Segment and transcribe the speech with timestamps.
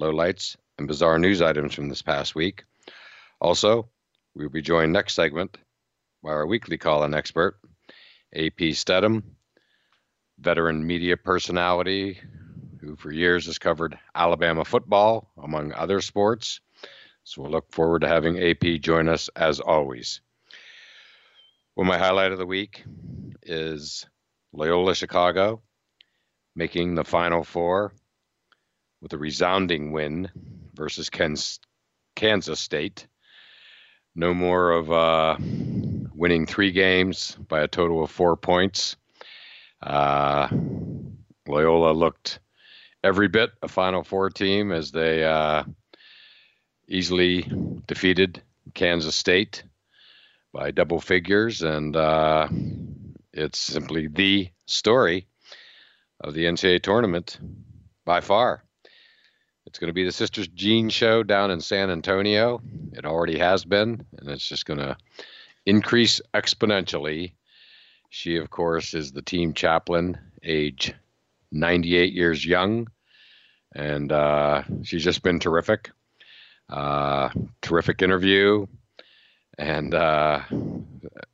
[0.00, 2.64] lowlights, and bizarre news items from this past week.
[3.40, 3.88] Also,
[4.34, 5.58] we will be joined next segment
[6.22, 7.58] by our weekly call in expert,
[8.34, 9.36] AP Stedham,
[10.38, 12.18] veteran media personality
[12.80, 16.60] who for years has covered Alabama football, among other sports.
[17.24, 20.20] So we'll look forward to having AP join us as always.
[21.76, 22.82] Well, my highlight of the week
[23.42, 24.06] is
[24.52, 25.62] Loyola Chicago
[26.56, 27.92] making the Final Four
[29.00, 30.30] with a resounding win
[30.74, 33.06] versus Kansas State.
[34.14, 35.36] No more of uh,
[36.14, 38.96] winning three games by a total of four points.
[39.82, 40.48] Uh,
[41.46, 42.40] Loyola looked
[43.02, 45.64] every bit a Final Four team as they uh,
[46.88, 47.50] easily
[47.86, 48.42] defeated
[48.74, 49.62] Kansas State
[50.52, 52.48] by double figures, and uh,
[53.32, 55.26] it's simply the story
[56.20, 57.38] of the NCAA tournament
[58.04, 58.64] by far.
[59.70, 62.60] It's going to be the Sisters Jean show down in San Antonio.
[62.92, 64.96] It already has been, and it's just going to
[65.64, 67.34] increase exponentially.
[68.08, 70.92] She, of course, is the team chaplain, age
[71.52, 72.88] 98 years young,
[73.72, 75.92] and uh, she's just been terrific.
[76.68, 77.28] Uh,
[77.62, 78.66] terrific interview,
[79.56, 80.40] and uh,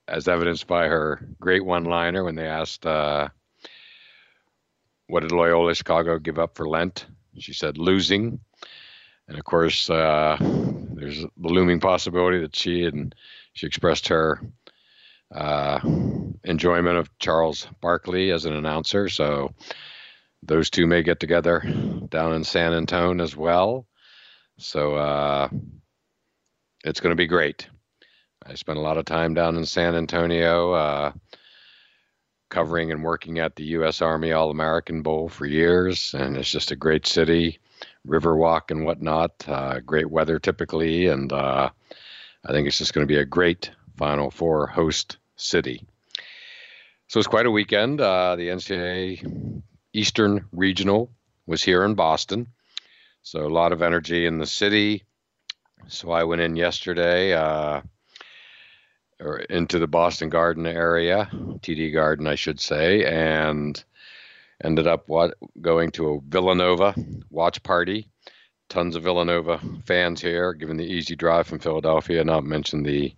[0.08, 3.28] as evidenced by her great one liner when they asked, uh,
[5.06, 7.06] What did Loyola Chicago give up for Lent?
[7.38, 8.40] She said losing.
[9.28, 13.14] And of course, uh, there's the looming possibility that she and
[13.52, 14.40] she expressed her
[15.34, 15.80] uh,
[16.44, 19.08] enjoyment of Charles Barkley as an announcer.
[19.08, 19.52] So
[20.42, 21.60] those two may get together
[22.08, 23.86] down in San Antonio as well.
[24.58, 25.48] So uh,
[26.84, 27.66] it's going to be great.
[28.44, 31.12] I spent a lot of time down in San Antonio uh,
[32.48, 34.00] covering and working at the U.S.
[34.00, 37.58] Army All American Bowl for years, and it's just a great city,
[38.06, 39.48] Riverwalk and whatnot.
[39.48, 41.70] Uh, great weather typically, and uh,
[42.44, 45.84] I think it's just going to be a great Final Four host city.
[47.08, 48.00] So it's quite a weekend.
[48.00, 51.10] Uh, the NCAA Eastern Regional
[51.46, 52.48] was here in Boston,
[53.22, 55.04] so a lot of energy in the city.
[55.88, 57.82] So I went in yesterday uh,
[59.26, 63.82] or into the Boston Garden area, TD Garden, I should say, and
[64.62, 66.94] ended up what, going to a Villanova
[67.28, 68.08] watch party.
[68.68, 73.14] Tons of Villanova fans here, given the easy drive from Philadelphia, not mention the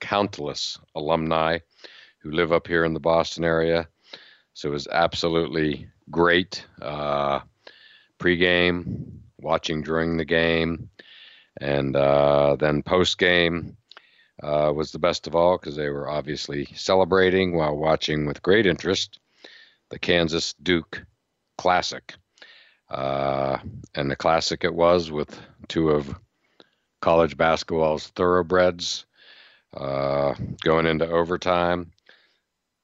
[0.00, 1.58] countless alumni
[2.18, 3.88] who live up here in the Boston area.
[4.54, 6.64] So it was absolutely great.
[6.80, 7.40] Uh,
[8.18, 10.90] pre-game, watching during the game,
[11.60, 13.76] and uh, then post-game
[14.42, 18.66] uh, was the best of all because they were obviously celebrating while watching with great
[18.66, 19.18] interest
[19.90, 21.04] the Kansas Duke
[21.58, 22.14] Classic.
[22.88, 23.58] Uh,
[23.94, 26.14] and the classic it was with two of
[27.00, 29.04] college basketball's thoroughbreds
[29.74, 30.34] uh,
[30.64, 31.92] going into overtime,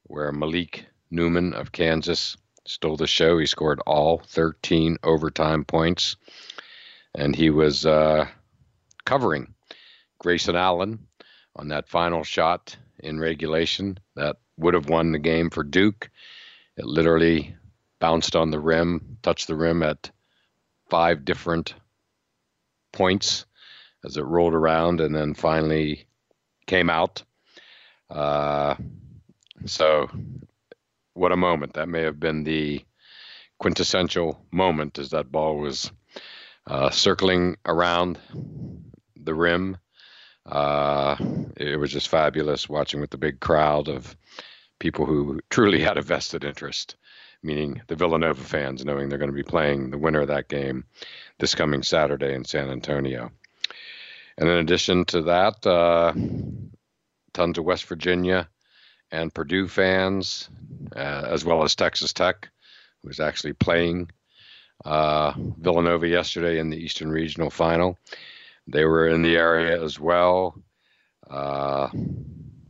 [0.04, 2.36] where Malik Newman of Kansas
[2.66, 3.38] stole the show.
[3.38, 6.16] He scored all 13 overtime points,
[7.14, 8.26] and he was uh,
[9.04, 9.54] covering
[10.19, 11.06] Grayson Allen,
[11.56, 16.11] on that final shot in regulation that would have won the game for Duke.
[16.76, 17.56] It literally
[17.99, 20.11] bounced on the rim, touched the rim at
[20.91, 21.75] five different
[22.93, 23.47] points
[24.05, 26.06] as it rolled around and then finally
[26.67, 27.23] came out.
[28.08, 28.76] Uh,
[29.64, 30.08] so,
[31.14, 31.75] what a moment.
[31.75, 32.85] That may have been the
[33.58, 35.91] quintessential moment as that ball was
[36.67, 38.19] uh, circling around
[39.17, 39.79] the rim
[40.46, 41.16] uh,
[41.56, 44.16] it was just fabulous watching with the big crowd of
[44.78, 46.96] people who truly had a vested interest.
[47.43, 50.84] meaning the Villanova fans, knowing they're going to be playing the winner of that game
[51.38, 53.31] this coming Saturday in San Antonio.
[54.38, 56.12] And in addition to that, uh,
[57.32, 58.48] tons of West Virginia
[59.10, 60.48] and Purdue fans,
[60.94, 62.48] uh, as well as Texas Tech,
[63.02, 64.10] who was actually playing
[64.84, 67.98] uh, Villanova yesterday in the Eastern Regional Final.
[68.66, 70.60] They were in the area as well.
[71.28, 71.88] Uh,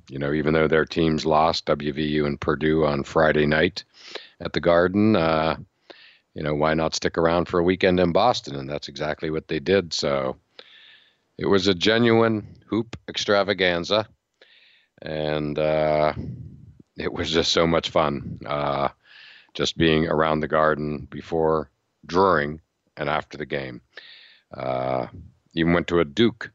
[0.09, 3.85] you know, even though their teams lost, WVU and Purdue on Friday night
[4.41, 5.57] at the Garden, uh,
[6.35, 8.57] you know, why not stick around for a weekend in Boston?
[8.57, 9.93] And that's exactly what they did.
[9.93, 10.37] So
[11.39, 14.07] it was a genuine hoop extravaganza.
[15.03, 16.13] And uh,
[16.97, 18.41] it was just so much fun.
[18.47, 18.89] Uh,
[19.55, 21.71] just being around the Garden before,
[22.05, 22.61] during,
[22.97, 23.81] and after the game.
[25.57, 26.51] Even went to a Duke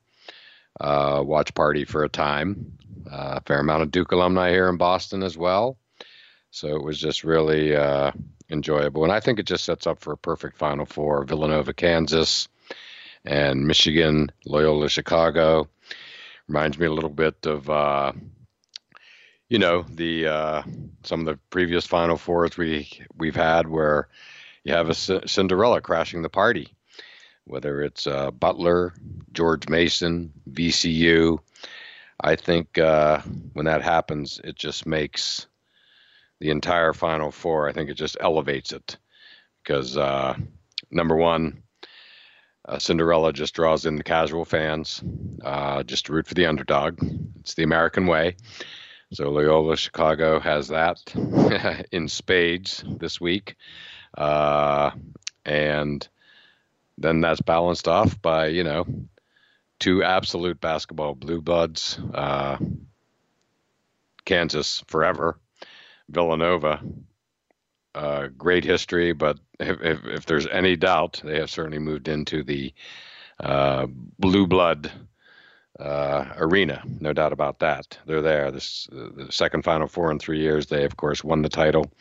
[0.79, 2.77] uh, watch party for a time.
[3.11, 5.77] Uh, a fair amount of Duke alumni here in Boston as well.
[6.51, 8.11] So it was just really uh,
[8.49, 9.03] enjoyable.
[9.03, 12.47] And I think it just sets up for a perfect Final Four Villanova, Kansas,
[13.25, 15.67] and Michigan, Loyola, Chicago.
[16.47, 17.69] Reminds me a little bit of.
[17.69, 18.13] Uh,
[19.51, 20.63] you know the uh,
[21.03, 22.87] some of the previous Final Fours we
[23.17, 24.07] we've had where
[24.63, 26.73] you have a C- Cinderella crashing the party,
[27.51, 28.93] whether it's uh, Butler,
[29.33, 31.37] George Mason, VCU.
[32.21, 33.19] I think uh,
[33.51, 35.47] when that happens, it just makes
[36.39, 37.67] the entire Final Four.
[37.67, 38.95] I think it just elevates it
[39.61, 40.35] because uh,
[40.91, 41.61] number one,
[42.69, 45.03] uh, Cinderella just draws in the casual fans,
[45.43, 46.99] uh, just to root for the underdog.
[47.41, 48.37] It's the American way.
[49.11, 51.03] So Loyola Chicago has that
[51.91, 53.57] in spades this week.
[54.17, 54.91] Uh,
[55.43, 56.07] and
[57.01, 58.85] then that's balanced off by, you know,
[59.79, 61.43] two absolute basketball blue.
[62.13, 62.57] Uh,
[64.25, 65.39] Kansas forever,
[66.09, 66.81] Villanova,
[67.95, 72.43] uh, great history, but if, if, if, there's any doubt, they have certainly moved into
[72.43, 72.73] the
[73.39, 73.87] uh,
[74.19, 74.91] blue blood
[75.79, 76.83] uh, arena.
[76.99, 77.97] No doubt about that.
[78.05, 78.51] They're there.
[78.51, 80.67] This the second Final Four in three years.
[80.67, 81.91] They of course won the title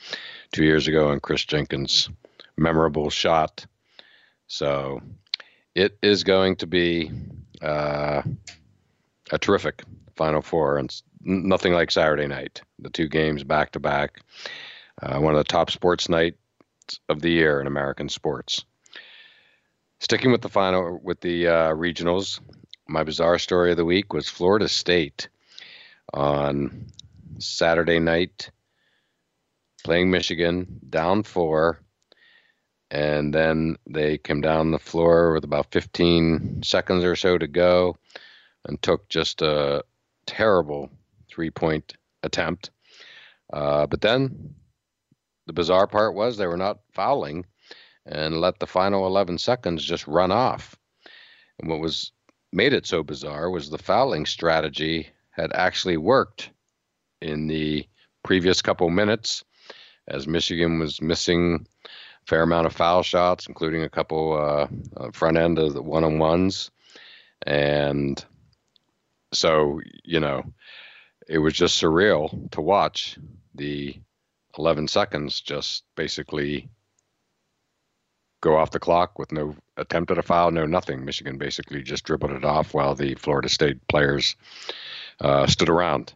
[0.53, 2.11] two years ago in Kris Jenkins'
[2.57, 3.67] memorable shot.
[4.51, 5.01] So
[5.77, 7.09] it is going to be
[7.63, 8.23] uh,
[9.31, 9.85] a terrific
[10.17, 12.61] Final Four, and nothing like Saturday night.
[12.81, 14.21] The two games back to back.
[15.01, 16.37] Uh, one of the top sports nights
[17.09, 18.65] of the year in American sports.
[20.01, 22.41] Sticking with the final with the uh, regionals,
[22.89, 25.29] my bizarre story of the week was Florida State
[26.13, 26.89] on
[27.39, 28.51] Saturday night
[29.85, 31.81] playing Michigan down four.
[32.91, 37.97] And then they came down the floor with about 15 seconds or so to go
[38.65, 39.85] and took just a
[40.27, 40.91] terrible
[41.29, 42.71] three point attempt.
[43.53, 44.55] Uh, but then
[45.47, 47.47] the bizarre part was they were not fouling
[48.07, 50.77] and let the final 11 seconds just run off.
[51.59, 52.13] And what was
[52.53, 56.51] made it so bizarre was the fouling strategy had actually worked
[57.21, 57.87] in the
[58.25, 59.45] previous couple minutes
[60.09, 61.67] as Michigan was missing
[62.31, 66.05] fair amount of foul shots, including a couple uh, uh, front end of the one
[66.05, 66.71] on ones.
[67.45, 68.25] And
[69.33, 70.45] so, you know,
[71.29, 73.19] it was just surreal to watch
[73.57, 73.97] the
[74.57, 76.69] 11 seconds just basically
[78.41, 81.05] go off the clock with no attempt at a foul, no nothing.
[81.05, 84.37] Michigan basically just dribbled it off while the Florida State players
[85.21, 86.15] uh, stood around.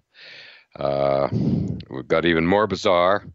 [0.78, 3.26] Uh, it got even more bizarre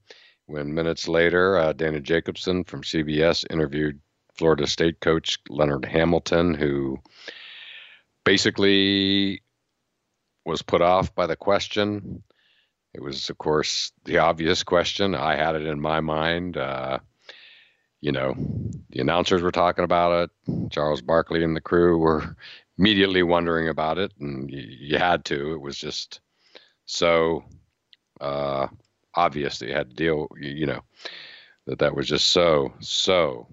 [0.49, 3.99] when minutes later, uh, Dana Jacobson from CBS interviewed
[4.35, 6.97] Florida State coach Leonard Hamilton, who
[8.25, 9.43] basically
[10.45, 12.23] was put off by the question.
[12.95, 15.13] It was, of course, the obvious question.
[15.13, 16.57] I had it in my mind.
[16.57, 16.97] Uh,
[18.01, 18.33] you know,
[18.89, 20.71] the announcers were talking about it.
[20.71, 22.35] Charles Barkley and the crew were
[22.79, 25.53] immediately wondering about it, and you, you had to.
[25.53, 26.21] It was just
[26.87, 27.43] so
[28.19, 28.67] uh,
[29.15, 30.27] obvious that you had to deal.
[30.39, 30.81] You know,
[31.67, 33.47] that that was just so so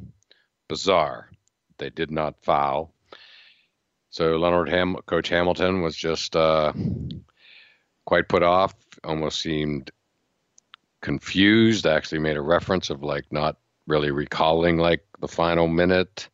[0.68, 1.30] bizarre.
[1.78, 2.92] They did not foul.
[4.10, 6.72] So Leonard Ham, Coach Hamilton was just uh,
[8.06, 8.75] quite put off.
[9.04, 9.90] Almost seemed
[11.02, 11.86] confused.
[11.86, 16.28] Actually, made a reference of like not really recalling like the final minute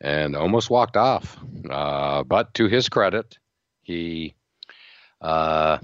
[0.00, 1.38] and almost walked off.
[1.70, 3.38] Uh, but to his credit,
[3.82, 4.34] he
[5.20, 5.78] uh,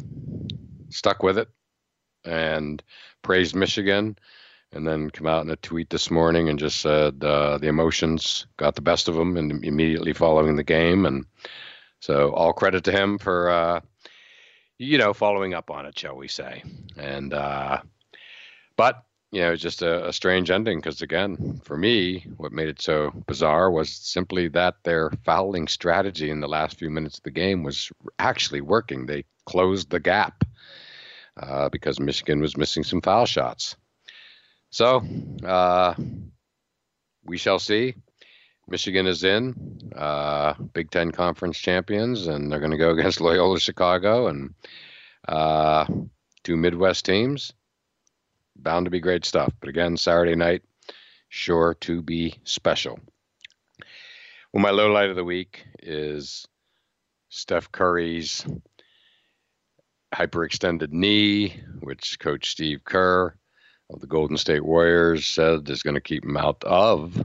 [0.90, 1.48] stuck with it
[2.25, 2.82] and
[3.22, 4.18] praised Michigan.
[4.72, 8.46] And then come out in a tweet this morning and just said uh, the emotions
[8.58, 11.06] got the best of him, and immediately following the game.
[11.06, 11.25] And
[12.00, 13.80] so all credit to him for, uh,
[14.76, 16.62] you know, following up on it, shall we say.
[16.98, 17.80] And, uh,
[18.76, 22.68] but you know, it's just a, a strange ending because, again, for me, what made
[22.68, 27.25] it so bizarre was simply that their fouling strategy in the last few minutes of
[27.25, 29.06] the game was actually working.
[29.06, 30.44] They closed the gap
[31.38, 33.76] uh, because Michigan was missing some foul shots.
[34.71, 35.02] So,
[35.45, 35.95] uh,
[37.25, 37.95] we shall see.
[38.68, 43.59] Michigan is in, uh, Big Ten Conference champions, and they're going to go against Loyola
[43.59, 44.54] Chicago and
[45.26, 45.87] uh,
[46.45, 47.52] two Midwest teams
[48.57, 49.52] bound to be great stuff.
[49.61, 50.62] But again, Saturday night,
[51.28, 52.99] sure to be special.
[54.52, 56.47] Well, my low light of the week is
[57.28, 58.45] Steph Curry's
[60.14, 63.34] hyperextended knee, which Coach Steve Kerr
[63.90, 67.24] of the Golden State Warriors said is going to keep him out of,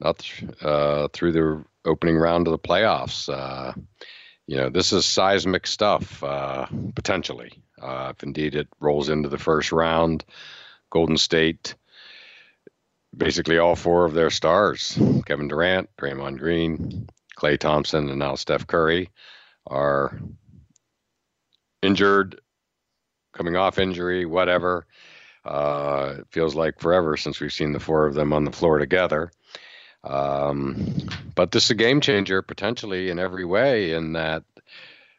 [0.00, 0.28] not
[0.60, 3.28] uh, through the opening round of the playoffs.
[3.32, 3.72] Uh,
[4.46, 7.62] you know, this is seismic stuff, uh, potentially.
[7.80, 10.24] Uh, if indeed it rolls into the first round,
[10.90, 11.74] Golden State,
[13.16, 18.66] basically all four of their stars, Kevin Durant, Draymond Green, Klay Thompson, and now Steph
[18.66, 19.10] Curry,
[19.66, 20.18] are
[21.84, 22.40] injured,
[23.32, 24.86] coming off injury, whatever.
[25.44, 28.78] Uh, it feels like forever since we've seen the four of them on the floor
[28.78, 29.30] together.
[30.02, 34.44] Um, but this is a game changer potentially in every way, in that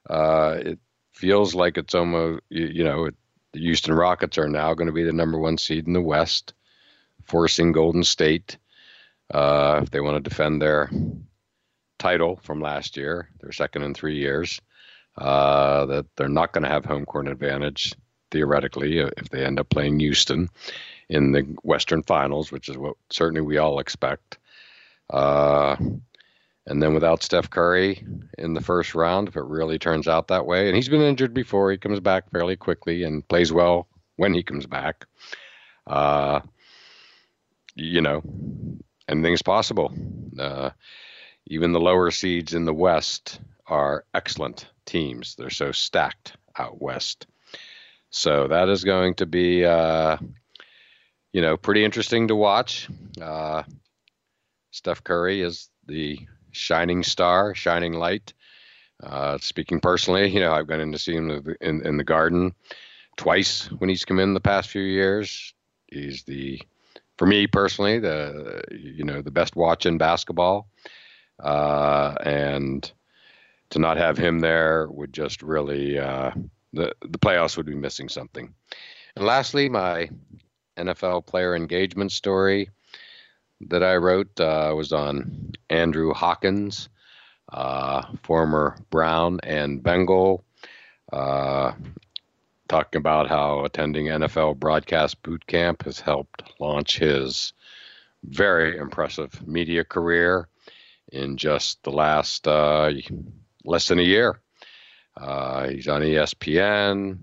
[0.09, 0.79] uh, it
[1.13, 3.15] feels like it's almost you, you know it,
[3.53, 6.53] the Houston Rockets are now going to be the number one seed in the West,
[7.23, 8.57] forcing Golden State
[9.33, 10.91] uh, if they want to defend their
[11.97, 14.59] title from last year, their second in three years,
[15.17, 17.93] uh, that they're not going to have home court advantage
[18.31, 20.49] theoretically uh, if they end up playing Houston
[21.09, 24.37] in the Western Finals, which is what certainly we all expect.
[25.09, 25.75] Uh,
[26.67, 28.03] and then without Steph Curry
[28.37, 31.33] in the first round, if it really turns out that way, and he's been injured
[31.33, 35.05] before, he comes back fairly quickly and plays well when he comes back.
[35.85, 36.39] Uh,
[37.75, 38.23] you know,
[39.07, 39.93] anything's possible.
[40.39, 40.71] Uh,
[41.45, 45.35] even the lower seeds in the West are excellent teams.
[45.35, 47.27] They're so stacked out west.
[48.09, 50.17] So that is going to be, uh,
[51.33, 52.87] you know, pretty interesting to watch.
[53.21, 53.63] Uh,
[54.71, 56.19] Steph Curry is the
[56.51, 58.33] shining star, shining light.
[59.03, 62.53] Uh, speaking personally, you know, I've gone in to see him in, in the garden
[63.17, 65.53] twice when he's come in the past few years.
[65.87, 66.61] He's the,
[67.17, 70.67] for me personally, the you know the best watch in basketball,
[71.43, 72.91] uh, and
[73.75, 76.31] to not have him there would just really uh,
[76.71, 78.53] the the playoffs would be missing something.
[79.17, 80.09] And lastly, my
[80.77, 82.69] NFL player engagement story
[83.59, 86.87] that I wrote uh, was on Andrew Hawkins,
[87.51, 90.45] uh, former Brown and Bengal,
[91.11, 91.73] uh,
[92.69, 97.51] talking about how attending NFL broadcast boot camp has helped launch his
[98.23, 100.47] very impressive media career
[101.11, 102.89] in just the last uh,
[103.65, 104.39] less than a year.
[105.17, 107.19] Uh, he's on ESPN,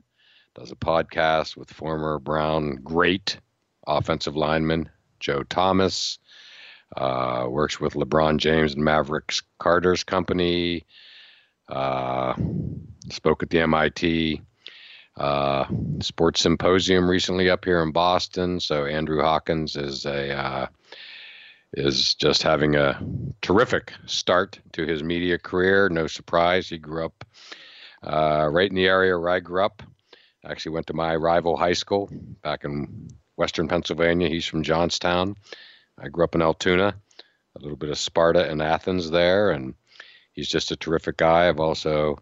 [0.55, 3.39] does a podcast with former Brown great
[3.87, 4.89] offensive lineman
[5.21, 6.19] Joe Thomas.
[6.97, 10.85] Uh, works with LeBron James and Mavericks Carter's company.
[11.69, 12.35] Uh,
[13.11, 14.43] spoke at the MIT
[15.17, 15.65] uh,
[16.01, 18.61] Sports Symposium recently up here in Boston.
[18.61, 20.67] So Andrew Hawkins is a uh,
[21.75, 23.01] is just having a
[23.41, 25.89] terrific start to his media career.
[25.89, 27.25] No surprise, he grew up
[28.03, 29.83] uh, right in the area where I grew up.
[30.45, 32.11] Actually, went to my rival high school
[32.43, 34.29] back in Western Pennsylvania.
[34.29, 35.37] He's from Johnstown.
[35.99, 36.95] I grew up in Altoona,
[37.57, 39.75] a little bit of Sparta and Athens there, and
[40.33, 41.49] he's just a terrific guy.
[41.49, 42.19] I've also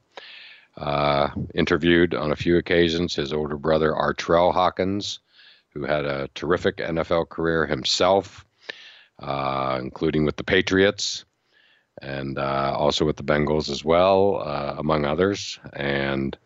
[0.77, 5.21] uh, interviewed on a few occasions his older brother Artrell Hawkins,
[5.73, 8.45] who had a terrific NFL career himself,
[9.21, 11.25] including with the Patriots
[12.01, 15.59] and uh, also with the Bengals as well, uh, among others.
[15.73, 16.37] And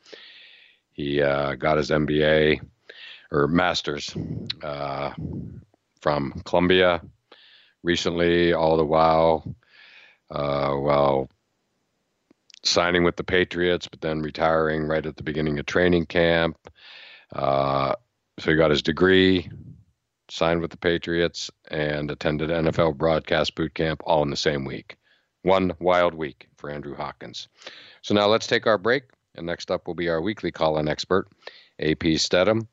[0.92, 2.60] he uh, got his MBA
[3.32, 4.16] or master's
[4.64, 5.12] uh,
[6.02, 7.02] from Columbia
[7.84, 9.56] recently, all the while
[10.32, 11.30] uh, while
[12.64, 16.58] signing with the Patriots, but then retiring right at the beginning of training camp.
[17.34, 17.94] Uh,
[18.40, 19.50] so he got his degree,
[20.30, 24.98] signed with the Patriots, and attended NFL broadcast boot camp all in the same week.
[25.44, 27.48] One wild week for Andrew Hawkins.
[28.02, 29.04] So now let's take our break,
[29.36, 31.28] and next up will be our weekly call-in expert,
[31.80, 32.68] AP Stedham,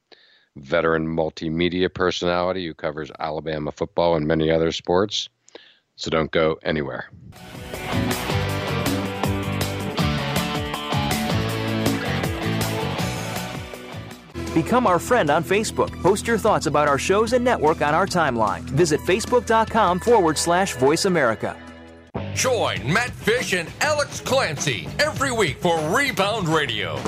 [0.57, 5.29] veteran multimedia personality who covers Alabama football and many other sports.
[5.97, 7.09] So don't go anywhere.
[14.55, 15.91] Become our friend on Facebook.
[16.01, 18.61] Post your thoughts about our shows and network on our timeline.
[18.61, 21.57] Visit facebook.com forward slash voice America.
[22.37, 27.01] Join Matt Fish and Alex Clancy every week for Rebound Radio.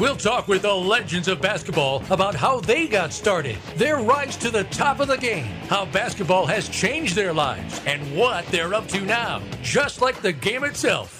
[0.00, 4.50] We'll talk with the legends of basketball about how they got started, their rise to
[4.50, 8.88] the top of the game, how basketball has changed their lives, and what they're up
[8.88, 9.42] to now.
[9.62, 11.19] Just like the game itself,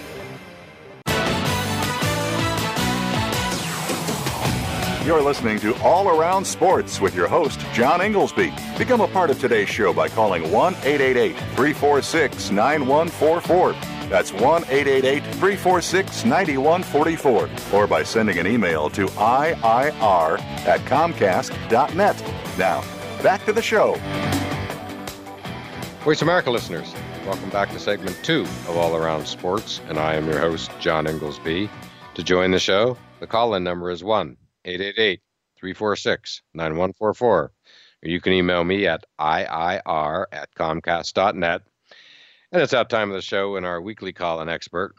[5.03, 8.77] You're listening to All Around Sports with your host, John Ingoldsby.
[8.77, 13.73] Become a part of today's show by calling 1 888 346 9144.
[14.09, 17.49] That's 1 888 346 9144.
[17.73, 22.57] Or by sending an email to IIR at Comcast.net.
[22.59, 22.83] Now,
[23.23, 23.95] back to the show.
[26.03, 26.93] Voice America listeners,
[27.25, 31.07] welcome back to segment two of All Around Sports, and I am your host, John
[31.07, 31.71] Ingoldsby.
[32.13, 35.21] To join the show, the call in number is 1 888
[35.57, 37.29] 346 9144.
[37.29, 37.53] Or
[38.01, 41.61] you can email me at IIR at Comcast.net.
[42.51, 44.95] And it's that time of the show and our weekly call in expert,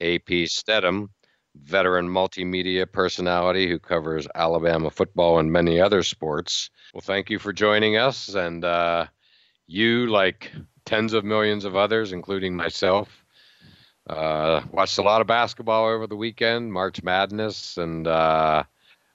[0.00, 1.10] AP Stedham,
[1.56, 6.70] veteran multimedia personality who covers Alabama football and many other sports.
[6.94, 8.34] Well, thank you for joining us.
[8.34, 9.06] And uh,
[9.66, 10.52] you, like
[10.84, 13.24] tens of millions of others, including myself,
[14.08, 18.62] uh, watched a lot of basketball over the weekend, March Madness, and uh,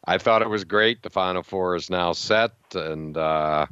[0.05, 1.01] I thought it was great.
[1.01, 2.51] The Final Four is now set.
[2.73, 3.67] And uh,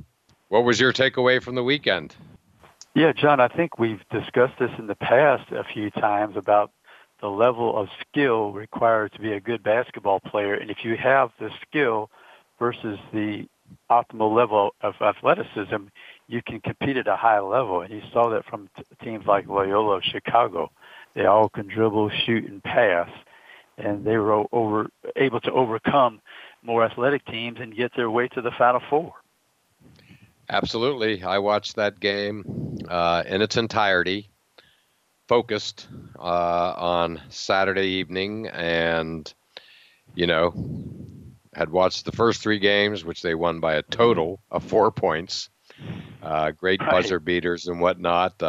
[0.48, 2.16] what was your takeaway from the weekend?
[2.94, 6.72] Yeah, John, I think we've discussed this in the past a few times about
[7.22, 10.54] the level of skill required to be a good basketball player.
[10.56, 12.10] And if you have the skill
[12.60, 13.48] versus the
[13.90, 15.88] optimal level of athleticism,
[16.28, 17.82] you can compete at a high level.
[17.82, 20.72] And you saw that from t- teams like Loyola of Chicago.
[21.14, 23.10] They all can dribble, shoot, and pass
[23.84, 26.22] and they were over able to overcome
[26.64, 29.14] more athletic teams and get their way to the Final Four.
[30.50, 34.30] Absolutely, I watched that game uh, in its entirety,
[35.28, 35.88] focused
[36.20, 39.34] uh, on Saturday evening, and
[40.14, 40.54] you know,
[41.54, 45.50] had watched the first three games, which they won by a total of four points.
[46.22, 48.42] Uh, great buzzer beaters and whatnot.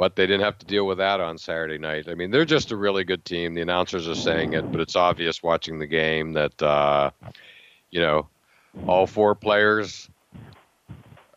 [0.00, 2.08] But they didn't have to deal with that on Saturday night.
[2.08, 3.52] I mean, they're just a really good team.
[3.52, 7.10] The announcers are saying it, but it's obvious watching the game that uh,
[7.90, 8.26] you know
[8.86, 10.08] all four players,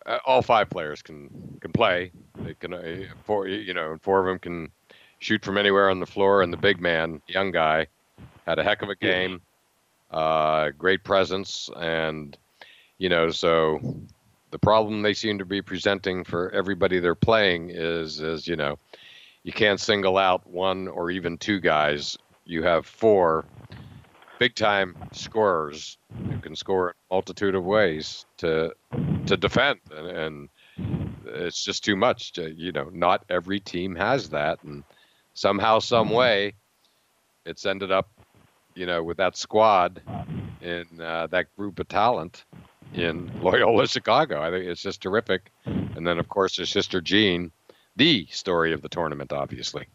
[0.05, 2.13] uh, all five players can can play.
[2.39, 4.71] They can uh, four you know four of them can
[5.19, 7.87] shoot from anywhere on the floor, and the big man, young guy,
[8.47, 9.41] had a heck of a game,
[10.09, 12.37] uh, great presence, and
[12.97, 13.81] you know so
[14.53, 18.77] the problem they seem to be presenting for everybody they're playing is is you know
[19.41, 22.15] you can't single out one or even two guys.
[22.45, 23.45] You have four
[24.37, 25.97] big time scorers
[26.29, 28.71] who can score in a multitude of ways to
[29.25, 29.79] to defend.
[29.91, 30.49] And, and
[31.25, 34.63] it's just too much to, you know not every team has that.
[34.63, 34.83] And
[35.33, 36.53] somehow some way
[37.43, 38.07] it's ended up
[38.75, 40.03] you know with that squad
[40.61, 42.45] in uh, that group of talent
[42.93, 44.41] in Loyola, Chicago.
[44.41, 45.51] I think it's just terrific.
[45.65, 47.51] And then, of course, his sister Jean,
[47.95, 49.87] the story of the tournament, obviously.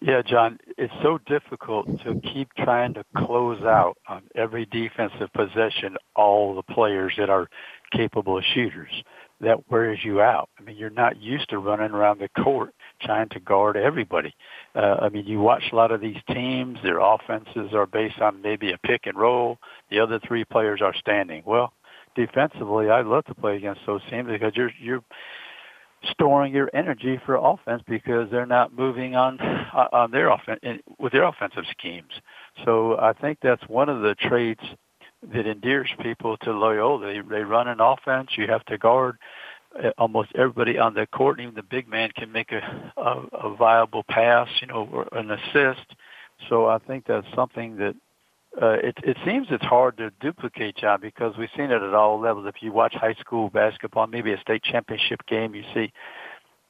[0.00, 5.96] Yeah, John, it's so difficult to keep trying to close out on every defensive possession
[6.14, 7.48] all the players that are
[7.92, 8.90] capable of shooters.
[9.40, 10.48] That wears you out.
[10.58, 14.34] I mean, you're not used to running around the court trying to guard everybody.
[14.74, 18.40] Uh, I mean, you watch a lot of these teams, their offenses are based on
[18.40, 19.58] maybe a pick and roll.
[19.90, 21.42] The other three players are standing.
[21.44, 21.74] Well,
[22.14, 25.04] defensively, I love to play against those teams because you're you're
[26.10, 29.38] storing your energy for offense because they're not moving on
[29.92, 30.60] on their offense
[30.98, 32.12] with their offensive schemes.
[32.64, 34.64] So I think that's one of the traits
[35.32, 37.06] that endears people to Loyola.
[37.06, 38.30] They, they run an offense.
[38.36, 39.16] You have to guard
[39.82, 41.40] uh, almost everybody on the court.
[41.40, 45.30] Even the big man can make a, a, a viable pass, you know, or an
[45.30, 45.86] assist.
[46.48, 47.94] So I think that's something that
[48.60, 52.18] uh, it, it seems it's hard to duplicate, John, because we've seen it at all
[52.18, 52.46] levels.
[52.46, 55.92] If you watch high school basketball, maybe a state championship game, you see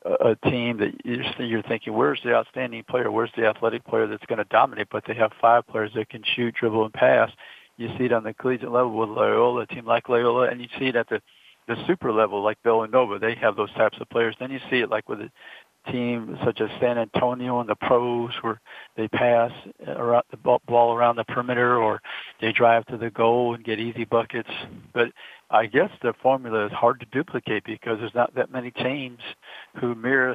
[0.05, 3.11] a, a team that you're, you're thinking, where's the outstanding player?
[3.11, 4.89] Where's the athletic player that's going to dominate?
[4.91, 7.31] But they have five players that can shoot, dribble, and pass.
[7.77, 10.69] You see it on the collegiate level with Loyola, a team like Loyola, and you
[10.79, 11.21] see it at the
[11.69, 13.19] the super level like Villanova.
[13.19, 14.37] They have those types of players.
[14.39, 15.31] Then you see it like with the
[15.91, 18.61] team such as San Antonio and the pros where
[18.97, 19.53] they pass
[19.87, 22.01] around the ball around the perimeter or
[22.41, 24.51] they drive to the goal and get easy buckets.
[24.93, 25.09] But
[25.51, 29.21] I guess the formula is hard to duplicate because there's not that many teams
[29.81, 30.35] who mirror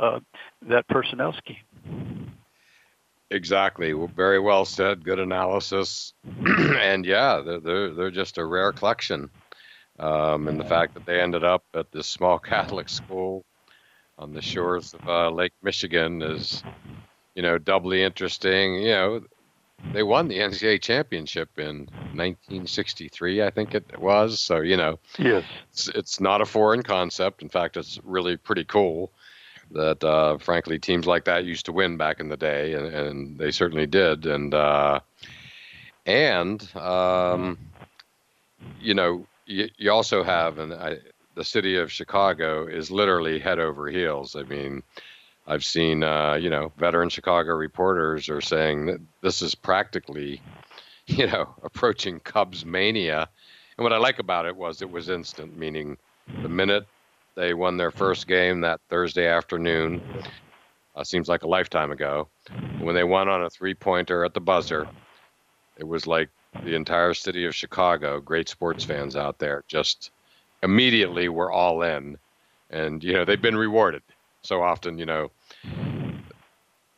[0.00, 0.20] uh,
[0.68, 1.56] that personnel scheme.
[3.30, 3.92] Exactly.
[3.92, 5.04] Very well said.
[5.04, 6.14] Good analysis.
[6.46, 9.30] and yeah, they're, they're, they're just a rare collection.
[9.98, 13.44] Um, and the fact that they ended up at this small Catholic school
[14.18, 16.62] on the shores of uh, Lake Michigan is,
[17.34, 18.74] you know, doubly interesting.
[18.82, 19.20] You know,
[19.92, 24.40] they won the NCAA championship in 1963, I think it was.
[24.40, 27.42] So you know, yes, it's, it's not a foreign concept.
[27.42, 29.10] In fact, it's really pretty cool
[29.72, 33.38] that, uh, frankly, teams like that used to win back in the day, and, and
[33.38, 34.26] they certainly did.
[34.26, 35.00] And uh,
[36.06, 37.58] and um,
[38.80, 40.98] you know, you, you also have, and I,
[41.34, 44.36] the city of Chicago is literally head over heels.
[44.36, 44.82] I mean,
[45.46, 50.40] I've seen, uh, you know, veteran Chicago reporters are saying that this is practically,
[51.06, 53.28] you know, approaching Cubs mania.
[53.76, 55.96] And what I like about it was it was instant, meaning
[56.42, 56.86] the minute
[57.40, 60.02] they won their first game that Thursday afternoon,
[60.94, 62.28] uh, seems like a lifetime ago,
[62.80, 64.86] when they won on a three pointer at the buzzer,
[65.78, 66.28] it was like
[66.64, 70.10] the entire city of Chicago, great sports fans out there, just
[70.62, 72.18] immediately were all in,
[72.68, 74.02] and you know they've been rewarded
[74.42, 74.98] so often.
[74.98, 75.30] You know,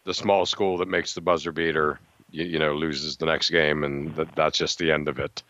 [0.04, 2.00] the small school that makes the buzzer beater,
[2.32, 5.40] you, you know, loses the next game, and that, that's just the end of it.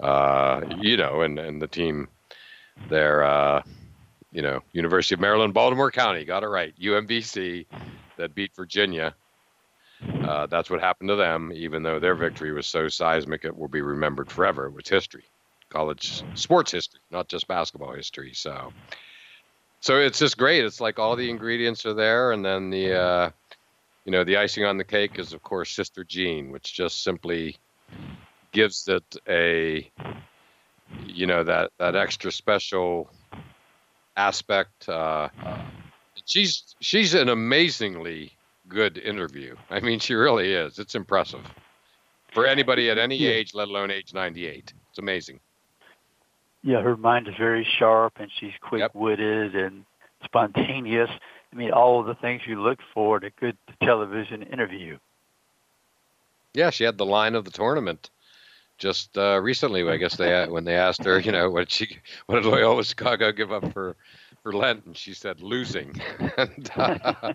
[0.00, 2.08] Uh, you know, and and the team,
[2.90, 3.62] there, uh,
[4.34, 6.74] you know, University of Maryland, Baltimore County got it right.
[6.78, 7.64] UMBC
[8.18, 9.14] that beat Virginia.
[10.22, 13.68] Uh, that's what happened to them, even though their victory was so seismic it will
[13.68, 14.66] be remembered forever.
[14.66, 15.24] It was history
[15.74, 18.32] college sports history, not just basketball history.
[18.32, 18.72] So,
[19.80, 20.64] so it's just great.
[20.64, 23.30] It's like all the ingredients are there, and then the, uh,
[24.04, 27.56] you know, the icing on the cake is of course Sister Jean, which just simply
[28.52, 29.90] gives it a,
[31.06, 33.10] you know, that that extra special
[34.16, 34.88] aspect.
[34.88, 35.28] Uh,
[36.24, 38.32] she's she's an amazingly
[38.68, 39.56] good interview.
[39.70, 40.78] I mean, she really is.
[40.78, 41.42] It's impressive
[42.32, 44.72] for anybody at any age, let alone age 98.
[44.90, 45.40] It's amazing
[46.64, 49.66] yeah, her mind is very sharp and she's quick-witted yep.
[49.66, 49.84] and
[50.24, 51.10] spontaneous.
[51.52, 54.98] I mean, all of the things you look for in a good television interview.
[56.54, 58.08] Yeah, she had the line of the tournament
[58.78, 59.88] just uh, recently.
[59.88, 63.32] I guess they when they asked her, you know, what she what did Loyola Chicago
[63.32, 63.96] give up for
[64.42, 66.00] for Lent, and she said losing.
[66.36, 67.32] and uh,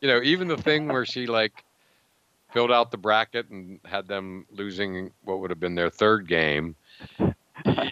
[0.00, 1.64] you know, even the thing where she like
[2.52, 6.76] filled out the bracket and had them losing what would have been their third game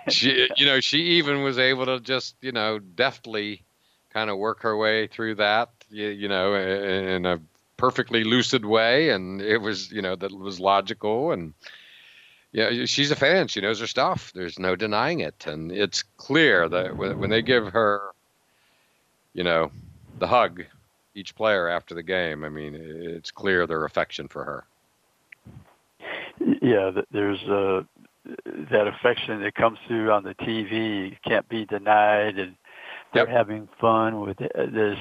[0.08, 3.62] she, you know, she even was able to just, you know, deftly
[4.10, 7.40] kind of work her way through that, you, you know, in a
[7.76, 11.54] perfectly lucid way, and it was, you know, that was logical and.
[12.52, 13.46] Yeah, she's a fan.
[13.48, 14.32] She knows her stuff.
[14.34, 18.10] There's no denying it, and it's clear that when they give her,
[19.34, 19.70] you know,
[20.18, 20.64] the hug,
[21.14, 22.44] each player after the game.
[22.44, 24.64] I mean, it's clear their affection for her.
[26.62, 27.86] Yeah, there's a
[28.70, 32.54] that affection that comes through on the TV can't be denied, and
[33.12, 33.36] they're yep.
[33.36, 34.98] having fun with uh, this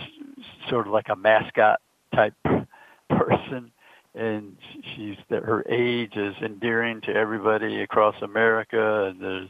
[0.70, 1.80] sort of like a mascot
[2.14, 2.34] type
[3.10, 3.72] person,
[4.16, 4.58] and
[4.96, 9.06] she's that her age is endearing to everybody across America.
[9.06, 9.50] And there's,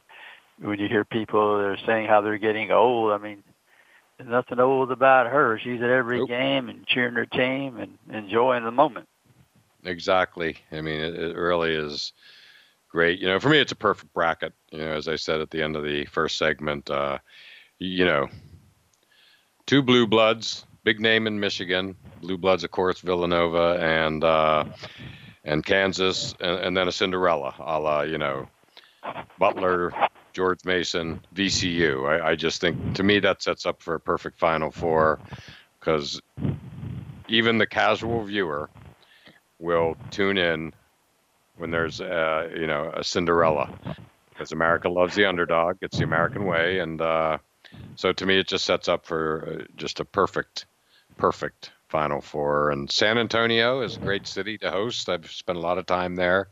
[0.60, 3.44] when you hear people they're saying how they're getting old, I mean,
[4.18, 5.60] there's nothing old about her.
[5.60, 6.30] She's at every nope.
[6.30, 9.08] game and cheering her team and enjoying the moment.
[9.86, 10.58] Exactly.
[10.72, 12.12] I mean, it, it really is
[12.90, 13.20] great.
[13.20, 14.54] You know, for me, it's a perfect bracket.
[14.72, 17.20] You know, as I said at the end of the first segment, uh,
[17.78, 18.28] you know,
[19.66, 21.96] two blue bloods, big name in Michigan.
[22.22, 24.66] Blue bloods, of course, Villanova and uh,
[25.44, 28.48] and Kansas, and, and, then a Cinderella, a la you know,
[29.38, 29.94] Butler,
[30.34, 32.08] George Mason, VCU.
[32.08, 35.20] I, I just think to me that sets up for a perfect Final Four
[35.80, 36.22] because
[37.28, 38.70] even the casual viewer
[39.60, 40.74] will tune in
[41.58, 43.70] when there's uh, you know a Cinderella
[44.30, 45.78] because America loves the underdog.
[45.82, 47.38] It's the American way, and uh,
[47.96, 50.66] so to me it just sets up for uh, just a perfect,
[51.18, 52.72] perfect Final Four.
[52.72, 55.10] And San Antonio is a great city to host.
[55.10, 56.48] I've spent a lot of time there,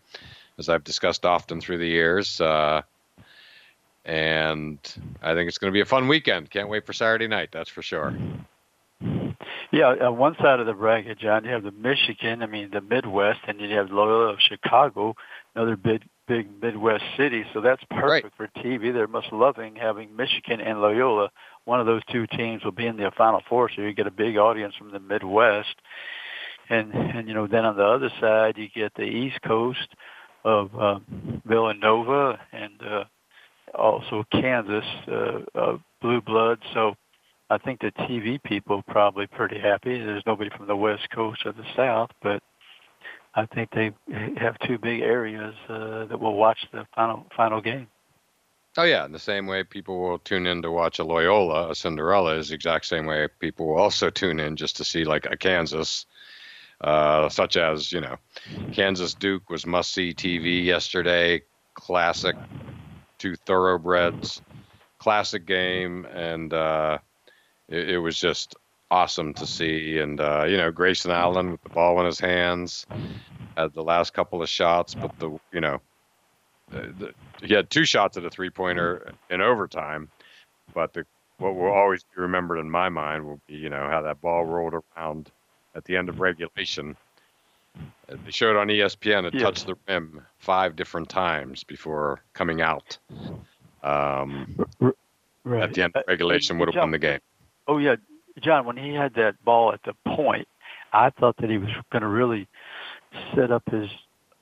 [0.57, 2.41] as I've discussed often through the years.
[2.41, 2.81] Uh,
[4.03, 4.79] and
[5.21, 6.49] I think it's going to be a fun weekend.
[6.49, 8.15] Can't wait for Saturday night, that's for sure.
[9.71, 12.81] Yeah, on one side of the bracket, John, you have the Michigan, I mean the
[12.81, 15.15] Midwest, and then you have Loyola of Chicago,
[15.55, 17.43] another big big Midwest city.
[17.53, 18.51] So that's perfect right.
[18.53, 18.93] for TV.
[18.93, 21.29] They're most loving having Michigan and Loyola.
[21.65, 24.11] One of those two teams will be in the Final Four, so you get a
[24.11, 25.75] big audience from the Midwest.
[26.69, 29.87] And and you know then on the other side you get the East Coast
[30.43, 30.99] of uh,
[31.45, 33.03] Villanova and uh,
[33.73, 36.59] also Kansas uh, uh, blue blood.
[36.73, 36.95] So
[37.49, 39.97] I think the TV people are probably pretty happy.
[39.97, 42.43] There's nobody from the West Coast or the South, but
[43.37, 43.91] I think they
[44.37, 47.87] have two big areas uh, that will watch the final final game.
[48.75, 51.75] Oh yeah, in the same way people will tune in to watch a Loyola, a
[51.75, 55.27] Cinderella is the exact same way people will also tune in just to see like
[55.27, 56.07] a Kansas,
[56.81, 58.17] uh, such as you know,
[58.73, 61.43] Kansas Duke was must see TV yesterday,
[61.75, 62.35] classic,
[63.19, 64.41] two thoroughbreds,
[64.97, 66.97] classic game, and uh,
[67.69, 68.55] it, it, was just
[68.91, 69.99] awesome to see.
[69.99, 72.85] And uh, you know, Grayson Allen with the ball in his hands
[73.55, 75.81] had the last couple of shots, but the you know,
[76.69, 80.09] the, the, he had two shots at a three pointer in overtime.
[80.73, 81.05] But the
[81.37, 84.45] what will always be remembered in my mind will be you know how that ball
[84.45, 85.31] rolled around
[85.75, 86.95] at the end of regulation.
[88.07, 89.41] They showed on ESPN it yeah.
[89.41, 92.97] touched the rim five different times before coming out.
[93.83, 94.65] Um,
[95.43, 95.63] right.
[95.63, 97.19] At the end of uh, regulation, would have won the game.
[97.67, 97.97] Oh yeah,
[98.41, 100.47] John, when he had that ball at the point,
[100.93, 102.47] I thought that he was going to really
[103.35, 103.89] set up his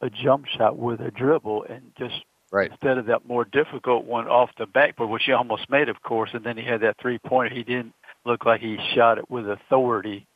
[0.02, 2.16] a jump shot with a dribble and just
[2.52, 2.70] right.
[2.70, 6.30] instead of that more difficult one off the backboard, which he almost made, of course,
[6.34, 7.54] and then he had that three pointer.
[7.54, 7.94] He didn't
[8.26, 10.28] look like he shot it with authority.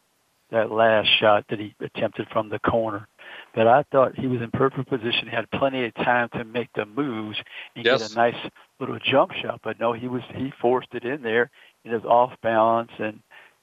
[0.52, 3.08] That last shot that he attempted from the corner,
[3.54, 5.28] but I thought he was in perfect position.
[5.30, 7.38] He had plenty of time to make the moves
[7.76, 8.02] and yes.
[8.02, 9.60] get a nice little jump shot.
[9.64, 11.52] But no, he was he forced it in there.
[11.84, 13.20] It was off balance, and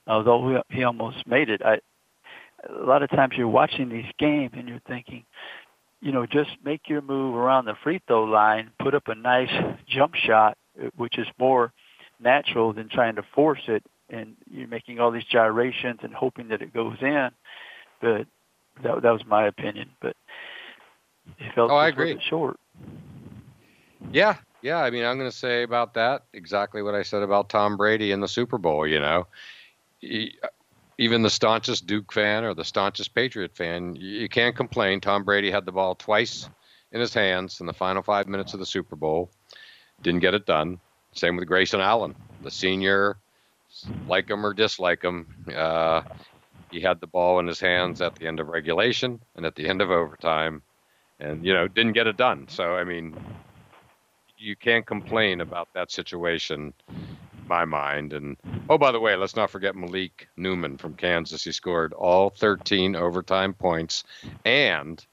[0.07, 1.81] although he almost made it, I
[2.69, 5.25] a lot of times you're watching these games and you're thinking,
[6.01, 9.53] you know, just make your move around the free throw line, put up a nice
[9.88, 11.73] jump shot, uh, which is more
[12.21, 16.62] natural than trying to force it, and you're making all these gyrations and hoping that
[16.62, 17.31] it goes in.
[18.01, 18.27] But
[18.83, 19.90] that that was my opinion.
[20.01, 20.16] But
[21.38, 22.19] it felt oh, I agree.
[22.29, 22.59] short.
[24.12, 24.79] Yeah, yeah.
[24.79, 28.12] I mean, I'm going to say about that exactly what I said about Tom Brady
[28.12, 28.87] in the Super Bowl.
[28.87, 29.27] You know,
[30.99, 35.01] even the staunchest Duke fan or the staunchest Patriot fan, you can't complain.
[35.01, 36.49] Tom Brady had the ball twice
[36.92, 39.31] in his hands in the final five minutes of the Super Bowl,
[40.03, 40.81] didn't get it done.
[41.12, 43.19] Same with Grayson Allen, the senior,
[44.07, 45.27] like him or dislike him.
[45.55, 46.03] Uh,
[46.71, 49.69] he had the ball in his hands at the end of regulation and at the
[49.69, 50.62] end of overtime,
[51.21, 52.49] and you know didn't get it done.
[52.49, 53.16] So I mean,
[54.38, 56.75] you can't complain about that situation
[57.47, 58.13] my mind.
[58.13, 58.37] And
[58.69, 61.45] oh, by the way, let's not forget Malik Newman from Kansas.
[61.45, 64.05] He scored all 13 overtime points
[64.45, 65.05] and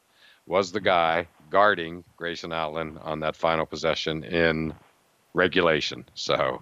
[0.45, 4.73] was the guy guarding Grayson Allen on that final possession in
[5.33, 6.05] regulation.
[6.15, 6.61] So,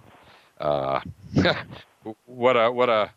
[0.60, 1.00] uh,
[2.26, 3.10] what a what a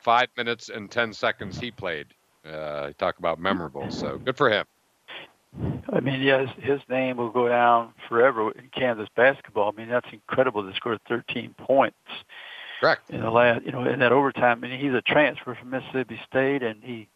[0.00, 2.06] five minutes and ten seconds he played.
[2.44, 3.90] Uh, talk about memorable.
[3.90, 4.66] So good for him.
[5.92, 9.72] I mean, yeah, his, his name will go down forever in Kansas basketball.
[9.72, 11.96] I mean, that's incredible to score 13 points.
[12.80, 13.10] Correct.
[13.10, 14.64] In the last, you know, in that overtime.
[14.64, 17.08] I mean, he's a transfer from Mississippi State, and he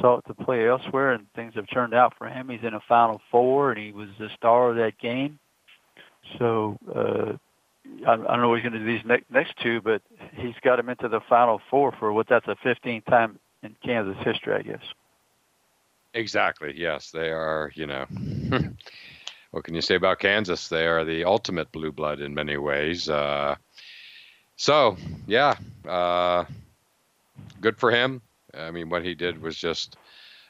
[0.00, 2.48] sought to play elsewhere, and things have turned out for him.
[2.48, 5.38] He's in a Final Four, and he was the star of that game.
[6.38, 7.32] So uh,
[8.06, 10.00] I, I don't know what he's going to do these next next two, but
[10.32, 14.16] he's got him into the Final Four for what that's a 15th time in Kansas
[14.24, 14.82] history, I guess.
[16.14, 16.72] Exactly.
[16.76, 17.72] Yes, they are.
[17.74, 18.06] You know,
[19.50, 20.68] what can you say about Kansas?
[20.68, 23.08] They are the ultimate blue blood in many ways.
[23.08, 23.56] Uh,
[24.56, 24.96] so,
[25.26, 26.44] yeah, uh,
[27.60, 28.22] good for him.
[28.56, 29.96] I mean, what he did was just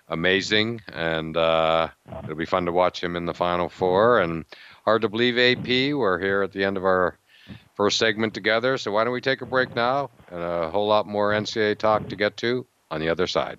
[0.08, 1.88] amazing, and uh,
[2.22, 4.20] it'll be fun to watch him in the Final Four.
[4.20, 4.44] And
[4.84, 7.16] hard to believe, AP, we're here at the end of our
[7.74, 8.76] first segment together.
[8.76, 12.08] So why don't we take a break now and a whole lot more NCAA talk
[12.08, 13.58] to get to on the other side.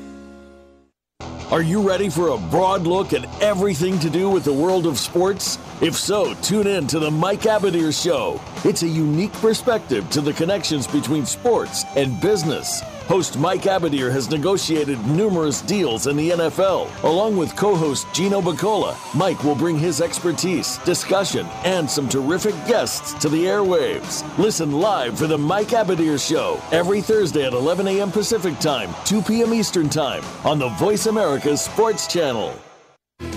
[1.51, 4.97] Are you ready for a broad look at everything to do with the world of
[4.97, 5.59] sports?
[5.81, 8.39] If so, tune in to the Mike Abadir Show.
[8.63, 12.81] It's a unique perspective to the connections between sports and business.
[13.11, 16.87] Host Mike Abadir has negotiated numerous deals in the NFL.
[17.03, 22.55] Along with co host Gino Bacola, Mike will bring his expertise, discussion, and some terrific
[22.65, 24.23] guests to the airwaves.
[24.37, 28.11] Listen live for the Mike Abadir Show every Thursday at 11 a.m.
[28.11, 29.53] Pacific Time, 2 p.m.
[29.53, 32.57] Eastern Time on the Voice America Sports Channel.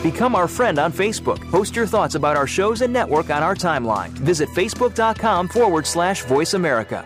[0.04, 1.40] Become our friend on Facebook.
[1.50, 4.10] Post your thoughts about our shows and network on our timeline.
[4.10, 7.04] Visit facebook.com forward slash voice America.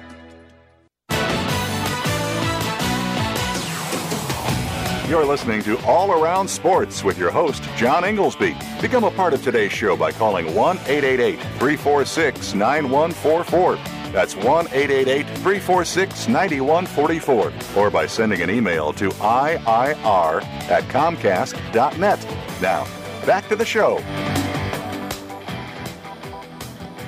[5.08, 8.82] You're listening to All Around Sports with your host, John Ingoldsby.
[8.82, 13.76] Become a part of today's show by calling 1 888 346 9144.
[14.12, 17.52] That's 1 888 346 9144.
[17.74, 22.60] Or by sending an email to IIR at Comcast.net.
[22.60, 22.86] Now,
[23.24, 24.02] back to the show.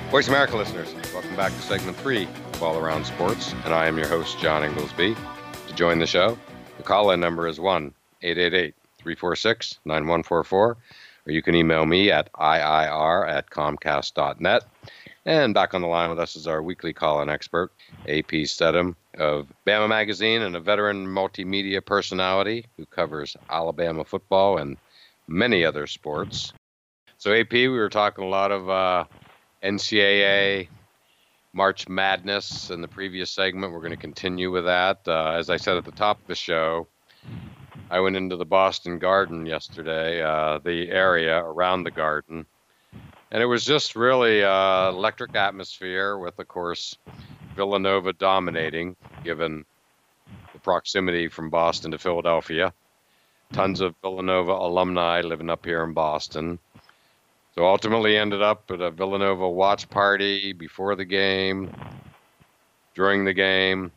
[0.09, 3.99] Voice America listeners, welcome back to segment three of All Around Sports, and I am
[3.99, 5.15] your host, John Ingoldsby.
[5.67, 6.35] To join the show,
[6.81, 10.77] the call in number is 1 888 346 9144, or
[11.31, 14.63] you can email me at IIR at Comcast.net.
[15.27, 17.71] And back on the line with us is our weekly call in expert,
[18.07, 24.77] AP Steadham of Bama Magazine and a veteran multimedia personality who covers Alabama football and
[25.27, 26.51] many other sports.
[27.19, 29.05] So, AP, we were talking a lot of uh,
[29.61, 30.67] NCAA,
[31.53, 33.73] March Madness in the previous segment.
[33.73, 35.01] We're going to continue with that.
[35.05, 36.87] Uh, as I said at the top of the show,
[37.89, 42.45] I went into the Boston Garden yesterday, uh, the area around the garden,
[43.31, 46.95] and it was just really uh, electric atmosphere with, of course,
[47.55, 49.65] Villanova dominating, given
[50.53, 52.73] the proximity from Boston to Philadelphia.
[53.51, 56.59] Tons of Villanova alumni living up here in Boston.
[57.55, 61.75] So ultimately ended up at a Villanova watch party before the game,
[62.95, 63.91] during the game,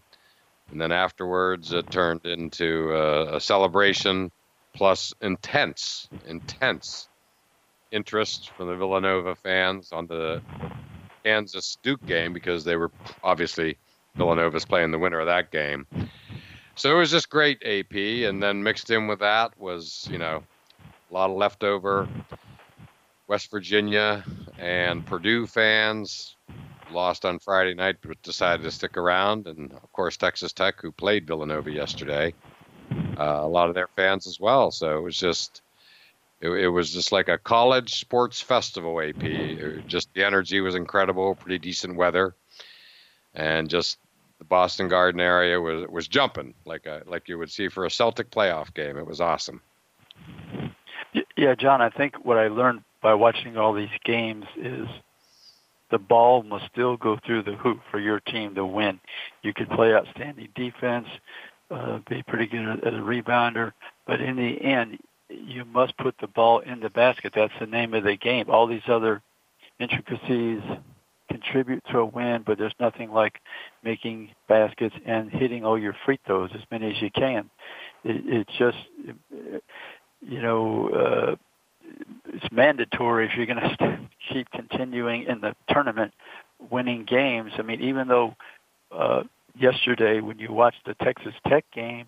[0.70, 4.32] and then afterwards it turned into a, a celebration
[4.74, 7.08] plus intense, intense
[7.92, 10.42] interest from the Villanova fans on the
[11.22, 12.90] Kansas Duke game because they were
[13.22, 13.78] obviously
[14.16, 15.86] Villanova's playing the winner of that game.
[16.74, 17.94] So it was just great AP,
[18.28, 20.42] and then mixed in with that was you know
[21.10, 22.08] a lot of leftover
[23.26, 24.24] West Virginia
[24.58, 26.36] and Purdue fans
[26.90, 29.46] lost on Friday night, but decided to stick around.
[29.46, 32.34] And of course, Texas Tech, who played Villanova yesterday,
[33.18, 34.70] uh, a lot of their fans as well.
[34.70, 35.62] So it was just,
[36.40, 39.00] it, it was just like a college sports festival.
[39.00, 42.34] AP, just the energy was incredible, pretty decent weather,
[43.34, 43.98] and just
[44.38, 47.90] the Boston Garden area was was jumping like a like you would see for a
[47.90, 48.96] Celtic playoff game.
[48.96, 49.60] It was awesome.
[51.36, 54.88] Yeah, John, I think what I learned by watching all these games is
[55.90, 58.98] the ball must still go through the hoop for your team to win.
[59.42, 61.06] You could play outstanding defense,
[61.70, 63.72] uh, be pretty good at a rebounder,
[64.06, 64.98] but in the end,
[65.28, 67.34] you must put the ball in the basket.
[67.36, 68.46] That's the name of the game.
[68.48, 69.20] All these other
[69.78, 70.62] intricacies
[71.30, 73.38] contribute to a win, but there's nothing like
[73.82, 77.50] making baskets and hitting all your free throws as many as you can.
[78.02, 78.78] It, it's just,
[80.22, 81.36] you know, uh,
[82.26, 83.98] it's mandatory if you're going to
[84.32, 86.12] keep continuing in the tournament,
[86.70, 87.52] winning games.
[87.58, 88.34] I mean, even though
[88.92, 89.24] uh,
[89.58, 92.06] yesterday when you watched the Texas Tech game,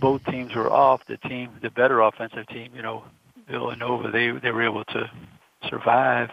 [0.00, 1.00] both teams were off.
[1.08, 3.04] The team, the better offensive team, you know,
[3.50, 5.10] Villanova, they they were able to
[5.68, 6.30] survive.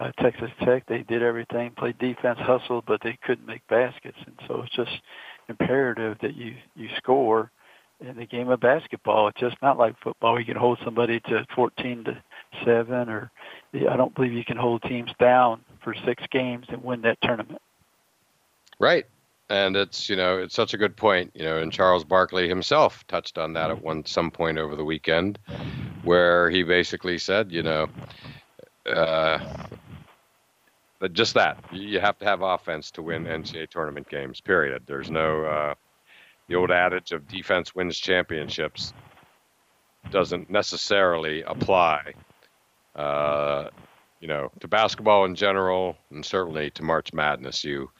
[0.00, 4.34] Uh, Texas Tech, they did everything, played defense, hustled, but they couldn't make baskets, and
[4.48, 4.90] so it's just
[5.48, 7.50] imperative that you you score
[8.06, 9.28] in the game of basketball.
[9.28, 10.38] It's just not like football.
[10.38, 12.22] You can hold somebody to 14 to
[12.64, 13.30] seven, or
[13.74, 17.60] I don't believe you can hold teams down for six games and win that tournament.
[18.78, 19.06] Right,
[19.48, 21.30] and it's you know it's such a good point.
[21.34, 24.84] You know, and Charles Barkley himself touched on that at one some point over the
[24.84, 25.38] weekend,
[26.02, 27.88] where he basically said, you know.
[28.86, 29.38] Uh,
[31.12, 34.40] just that you have to have offense to win NCAA tournament games.
[34.40, 34.82] Period.
[34.86, 35.74] There's no uh,
[36.48, 38.92] the old adage of defense wins championships
[40.10, 42.12] doesn't necessarily apply,
[42.94, 43.68] uh,
[44.20, 47.64] you know, to basketball in general, and certainly to March Madness.
[47.64, 47.90] You,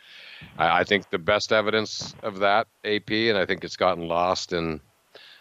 [0.59, 4.53] I, I, think the best evidence of that, AP, and I think it's gotten lost
[4.53, 4.81] in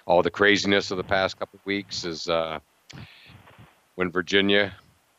[0.05, 2.59] all the craziness of the past couple of weeks, is uh,
[3.95, 4.73] when Virginia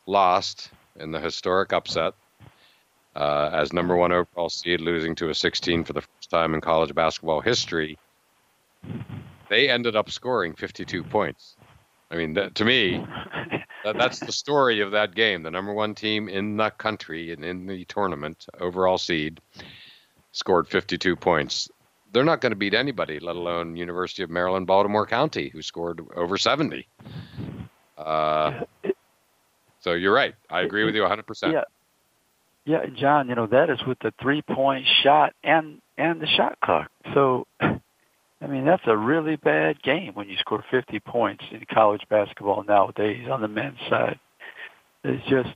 [0.07, 2.13] lost in the historic upset
[3.15, 6.61] uh, as number one overall seed, losing to a 16 for the first time in
[6.61, 7.97] college basketball history.
[9.49, 11.55] They ended up scoring 52 points.
[12.11, 13.05] I mean, that, to me,
[13.83, 15.43] that, that's the story of that game.
[15.43, 19.39] The number one team in the country and in the tournament, overall seed,
[20.31, 21.69] scored 52 points.
[22.11, 26.01] They're not going to beat anybody, let alone University of Maryland, Baltimore County, who scored
[26.15, 26.87] over 70.
[27.97, 28.61] Uh,
[29.81, 30.35] so you're right.
[30.49, 31.51] I agree with you 100%.
[31.51, 31.63] Yeah.
[32.65, 36.89] Yeah, John, you know that is with the three-point shot and and the shot clock.
[37.13, 42.01] So, I mean, that's a really bad game when you score 50 points in college
[42.09, 44.19] basketball nowadays on the men's side.
[45.03, 45.49] It's just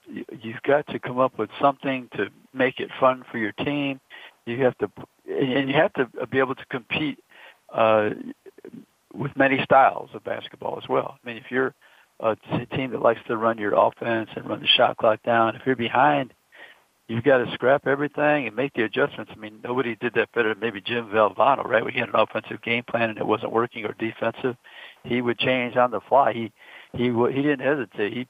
[0.43, 3.99] you've got to come up with something to make it fun for your team.
[4.45, 4.91] You have to,
[5.27, 7.17] and you have to be able to compete
[7.73, 8.11] uh,
[9.13, 11.17] with many styles of basketball as well.
[11.23, 11.73] I mean, if you're
[12.19, 12.35] a
[12.75, 15.75] team that likes to run your offense and run the shot clock down, if you're
[15.75, 16.33] behind
[17.09, 19.31] you've got to scrap everything and make the adjustments.
[19.35, 21.83] I mean, nobody did that better than maybe Jim Valvano, right?
[21.91, 24.55] He had an offensive game plan and it wasn't working or defensive,
[25.03, 26.33] he would change on the fly.
[26.33, 26.51] He
[26.93, 28.13] he he didn't hesitate.
[28.13, 28.27] He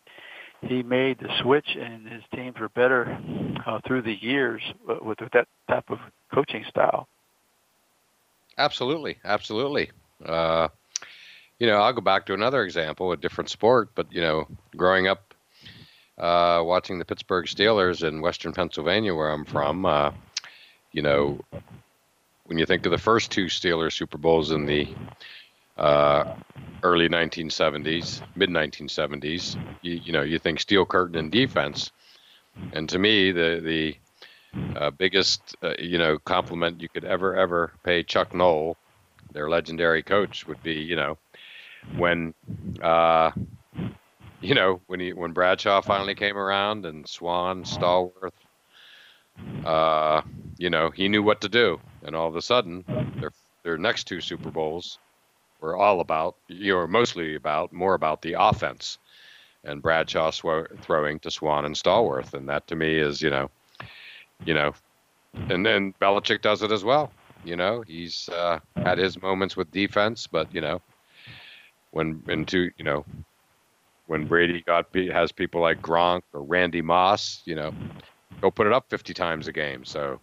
[0.61, 3.17] he made the switch, and his teams were better
[3.65, 5.99] uh, through the years with, with that type of
[6.33, 7.07] coaching style.
[8.57, 9.89] Absolutely, absolutely.
[10.25, 10.67] Uh,
[11.59, 15.07] you know, I'll go back to another example, a different sport, but you know, growing
[15.07, 15.28] up
[16.19, 19.85] uh, watching the Pittsburgh Steelers in Western Pennsylvania, where I'm from.
[19.85, 20.11] Uh,
[20.91, 21.39] you know,
[22.45, 24.87] when you think of the first two Steelers Super Bowls in the
[25.77, 26.35] uh,
[26.83, 31.91] early 1970s, mid 1970s, you, you, know, you think steel curtain and defense.
[32.73, 33.95] And to me, the the
[34.75, 38.75] uh, biggest uh, you know compliment you could ever ever pay Chuck Noll,
[39.31, 41.17] their legendary coach, would be you know
[41.95, 42.33] when
[42.81, 43.31] uh,
[44.41, 48.31] you know, when he when Bradshaw finally came around and Swan, Stallworth,
[49.65, 50.21] uh,
[50.57, 52.83] you know, he knew what to do, and all of a sudden,
[53.19, 53.31] their
[53.63, 54.99] their next two Super Bowls
[55.61, 58.97] were all about, you know, mostly about more about the offense,
[59.63, 63.49] and Bradshaw sw- throwing to Swan and Stallworth, and that to me is, you know,
[64.45, 64.73] you know,
[65.49, 67.11] and then Belichick does it as well.
[67.43, 70.81] You know, he's uh, had his moments with defense, but you know,
[71.91, 73.05] when into you know
[74.09, 77.71] when Brady got has people like Gronk or Randy Moss, you know,
[78.41, 79.85] go put it up 50 times a game.
[79.85, 80.19] So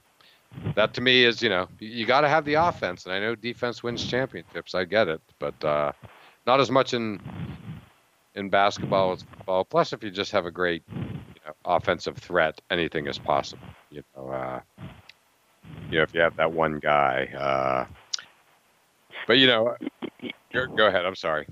[0.74, 3.36] that to me is, you know, you got to have the offense, and I know
[3.36, 4.74] defense wins championships.
[4.74, 5.92] I get it, but uh,
[6.48, 7.20] not as much in
[8.34, 9.64] in basketball as football.
[9.64, 13.68] Plus, if you just have a great you know, offensive threat, anything is possible.
[13.90, 14.60] You know, uh,
[15.90, 17.26] you know, if you have that one guy.
[17.38, 17.86] Uh,
[19.28, 19.76] but you know,
[20.52, 21.06] go ahead.
[21.06, 21.46] I'm sorry.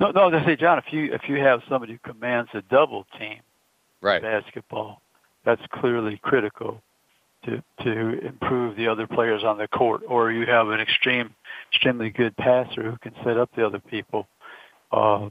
[0.00, 0.30] No, no.
[0.30, 3.40] They say, John, if you if you have somebody who commands a double team,
[4.00, 5.00] right, basketball,
[5.44, 6.82] that's clearly critical
[7.44, 10.02] to to improve the other players on the court.
[10.08, 11.34] Or you have an extreme,
[11.72, 14.26] extremely good passer who can set up the other people.
[14.90, 15.30] Uh,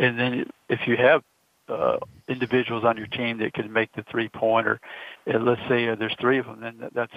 [0.00, 1.22] and then if you have
[1.68, 4.80] uh, individuals on your team that can make the three pointer,
[5.26, 7.12] and let's say uh, there's three of them, then that's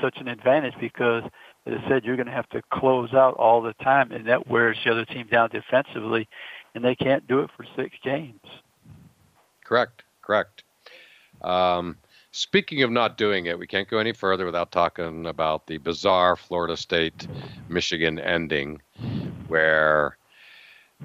[0.00, 1.24] such an advantage because
[1.66, 4.78] as said, you're going to have to close out all the time, and that wears
[4.84, 6.28] the other team down defensively,
[6.74, 8.40] and they can't do it for six games.
[9.64, 10.02] Correct.
[10.22, 10.64] Correct.
[11.42, 11.96] Um,
[12.30, 16.36] speaking of not doing it, we can't go any further without talking about the bizarre
[16.36, 17.26] Florida State
[17.68, 18.80] Michigan ending,
[19.48, 20.16] where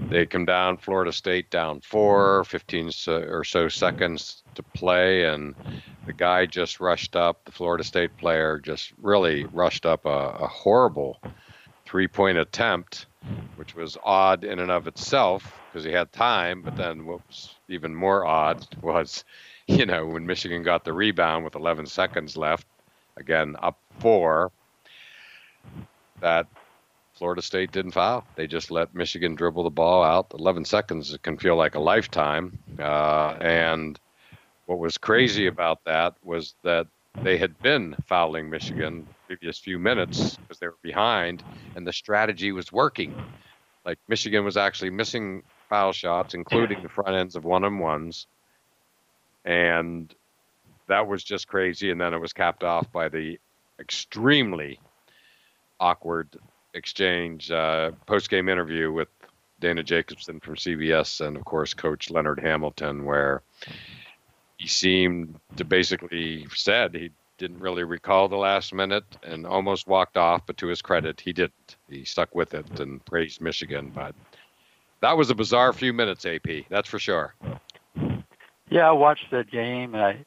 [0.09, 5.55] they come down, Florida State down four, 15 or so seconds to play, and
[6.05, 10.47] the guy just rushed up, the Florida State player just really rushed up a, a
[10.47, 11.19] horrible
[11.85, 13.07] three point attempt,
[13.55, 16.61] which was odd in and of itself because he had time.
[16.61, 19.23] But then what was even more odd was,
[19.67, 22.65] you know, when Michigan got the rebound with 11 seconds left,
[23.17, 24.51] again up four,
[26.21, 26.47] that
[27.18, 28.26] Florida State didn't foul.
[28.36, 30.34] They just let Michigan dribble the ball out.
[30.38, 32.59] 11 seconds can feel like a lifetime.
[32.78, 33.99] Uh, and
[34.68, 36.88] what was crazy about that was that
[37.24, 41.43] they had been fouling Michigan previous few minutes because they were behind,
[41.76, 43.15] and the strategy was working.
[43.84, 48.28] Like Michigan was actually missing foul shots, including the front ends of one on ones,
[49.43, 50.13] and
[50.88, 51.89] that was just crazy.
[51.89, 53.39] And then it was capped off by the
[53.80, 54.80] extremely
[55.80, 56.38] awkward
[56.78, 59.09] exchange, uh, post game interview with
[59.59, 63.41] Dana Jacobson from CBS, and of course, Coach Leonard Hamilton, where
[64.57, 70.17] he seemed to basically said he didn't really recall the last minute and almost walked
[70.17, 71.75] off, but to his credit, he didn't.
[71.89, 73.91] He stuck with it and praised Michigan.
[73.93, 74.15] But
[75.01, 76.67] that was a bizarre few minutes, AP.
[76.69, 77.36] That's for sure.
[78.69, 80.25] Yeah, I watched that game and I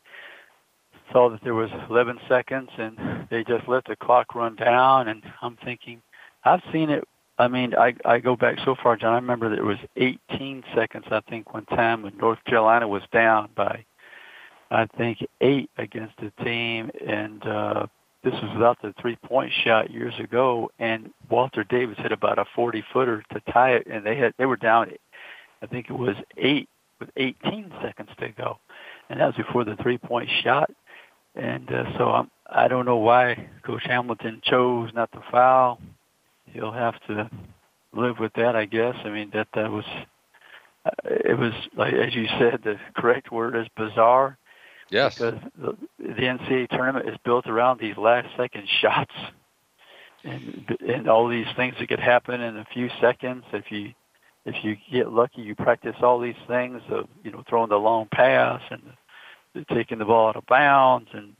[1.13, 5.09] saw that there was 11 seconds and they just let the clock run down.
[5.09, 6.03] And I'm thinking,
[6.45, 7.05] I've seen it.
[7.39, 9.13] I mean, I I go back so far, John.
[9.13, 11.07] I remember that it was 18 seconds.
[11.11, 13.85] I think one time when North Carolina was down by,
[14.71, 17.87] I think eight against a team, and uh,
[18.23, 20.71] this was without the three-point shot years ago.
[20.79, 24.57] And Walter Davis hit about a 40-footer to tie it, and they had they were
[24.57, 24.93] down.
[25.63, 26.69] I think it was eight
[27.01, 28.59] with 18 seconds to go,
[29.09, 30.71] and that was before the three-point shot.
[31.35, 35.79] And uh, so I'm, I don't know why Coach Hamilton chose not to foul
[36.53, 37.31] he'll have to
[37.93, 38.95] live with that, I guess.
[39.05, 39.85] I mean, that that was
[41.05, 44.39] it was like as you said, the correct word is bizarre.
[44.91, 45.15] Yes.
[45.15, 49.15] Because the, the NCAA tournament is built around these last second shots,
[50.25, 53.45] and and all these things that could happen in a few seconds.
[53.53, 53.93] If you
[54.45, 58.09] if you get lucky, you practice all these things of you know throwing the long
[58.13, 58.83] pass and
[59.55, 61.35] the, taking the ball out of bounds and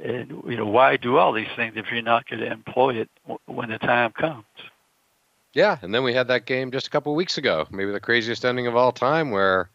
[0.00, 3.10] and you know why do all these things if you're not going to employ it
[3.46, 4.44] when the time comes?
[5.52, 8.00] Yeah and then we had that game just a couple of weeks ago maybe the
[8.00, 9.68] craziest ending of all time where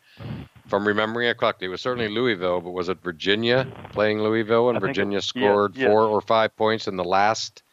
[0.72, 4.82] i'm remembering it correctly it was certainly louisville but was it virginia playing louisville and
[4.82, 5.91] virginia scored yeah, yeah.
[5.91, 7.63] four or five points in the last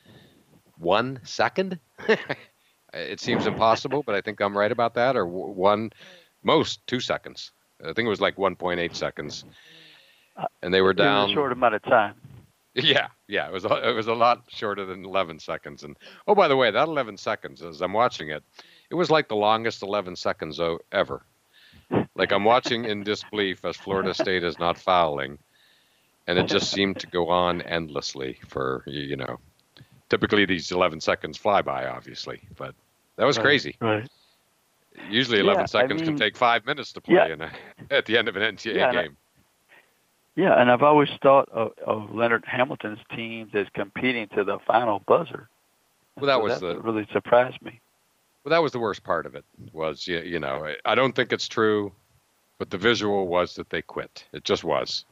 [0.79, 1.79] one second?
[2.97, 5.91] It seems impossible but i think i'm right about that or one
[6.45, 7.51] most two seconds.
[7.83, 9.45] I think it was like 1.8 seconds.
[10.37, 12.15] Uh, and they were down a short amount of time
[12.75, 15.85] Yeah, yeah, it was a, it was a lot shorter than 11 seconds.
[15.85, 15.97] And
[16.27, 18.43] oh, by the way, that 11 seconds, as I'm watching it,
[18.91, 20.61] it was like the longest 11 seconds
[20.91, 21.23] ever.
[22.17, 25.39] Like I'm watching in disbelief as Florida State is not fouling,
[26.27, 29.39] and it just seemed to go on endlessly for you know.
[30.11, 32.75] Typically, these 11 seconds fly by, obviously, but
[33.17, 33.77] that was right, crazy.
[33.81, 34.09] Right.
[35.11, 37.33] Usually, 11 yeah, seconds I mean, can take five minutes to play yeah.
[37.33, 37.51] in a,
[37.91, 39.17] at the end of an NCAA yeah, game.
[40.37, 45.01] Yeah, and I've always thought of, of Leonard Hamilton's teams as competing to the final
[45.07, 45.49] buzzer.
[46.17, 47.81] Well, that so was that the really surprised me.
[48.43, 49.45] Well, that was the worst part of it.
[49.73, 51.93] Was you, you know I don't think it's true,
[52.59, 54.25] but the visual was that they quit.
[54.33, 55.05] It just was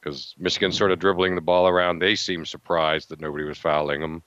[0.00, 1.98] because Michigan sort of dribbling the ball around.
[1.98, 4.22] They seemed surprised that nobody was fouling them,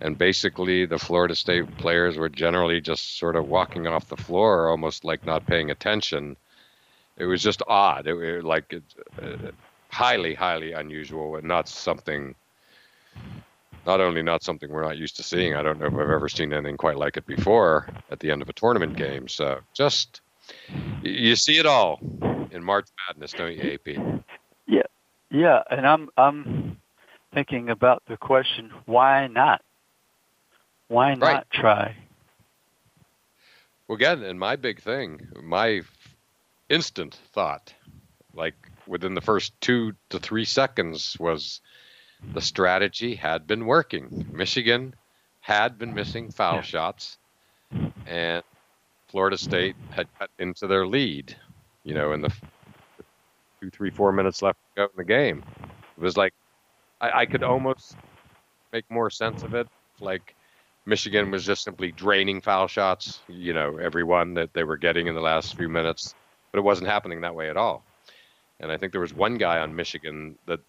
[0.00, 4.68] and basically the Florida State players were generally just sort of walking off the floor,
[4.68, 6.36] almost like not paying attention
[7.20, 8.06] it was just odd.
[8.06, 8.74] It, it like
[9.22, 9.50] uh,
[9.90, 12.34] highly, highly unusual, and not something.
[13.86, 15.54] Not only not something we're not used to seeing.
[15.54, 18.42] I don't know if I've ever seen anything quite like it before at the end
[18.42, 19.26] of a tournament game.
[19.28, 20.20] So just
[21.02, 22.00] you see it all
[22.50, 24.22] in March Madness, don't you, AP?
[24.66, 24.82] Yeah,
[25.30, 26.78] yeah, and I'm I'm
[27.34, 29.62] thinking about the question: Why not?
[30.88, 31.50] Why not right.
[31.52, 31.96] try?
[33.88, 35.82] Well, again, and my big thing, my
[36.70, 37.74] instant thought,
[38.32, 38.54] like
[38.86, 41.60] within the first two to three seconds, was
[42.32, 44.26] the strategy had been working.
[44.32, 44.94] Michigan
[45.40, 46.62] had been missing foul yeah.
[46.62, 47.18] shots,
[48.06, 48.42] and
[49.08, 51.36] Florida State had cut into their lead.
[51.84, 52.32] You know, in the
[53.60, 55.42] two, three, four minutes left to go in the game,
[55.96, 56.34] it was like
[57.00, 57.96] I, I could almost
[58.72, 59.66] make more sense of it.
[59.98, 60.34] Like
[60.86, 65.06] Michigan was just simply draining foul shots, you know, every one that they were getting
[65.06, 66.14] in the last few minutes,
[66.52, 67.84] but it wasn't happening that way at all.
[68.60, 70.60] And I think there was one guy on Michigan that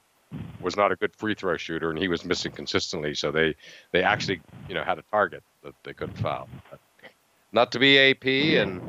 [0.61, 3.13] was not a good free throw shooter, and he was missing consistently.
[3.15, 3.55] So they
[3.91, 6.47] they actually you know had a target that they couldn't foul.
[6.69, 6.79] But
[7.51, 8.81] not to be AP and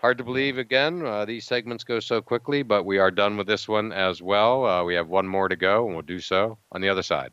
[0.00, 1.04] hard to believe again.
[1.04, 4.66] Uh, these segments go so quickly, but we are done with this one as well.
[4.66, 7.32] Uh, we have one more to go, and we'll do so on the other side.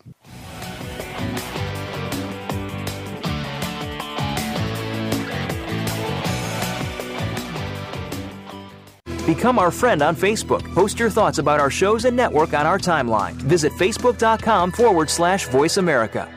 [9.36, 10.61] Become our friend on Facebook.
[10.75, 13.32] Post your thoughts about our shows and network on our timeline.
[13.32, 16.27] Visit facebook.com forward slash voice America.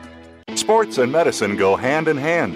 [0.55, 2.55] Sports and medicine go hand in hand.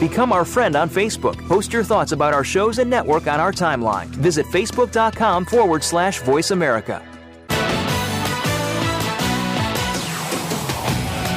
[0.00, 1.36] Become our friend on Facebook.
[1.48, 4.06] Post your thoughts about our shows and network on our timeline.
[4.06, 7.02] Visit facebook.com forward slash voice America.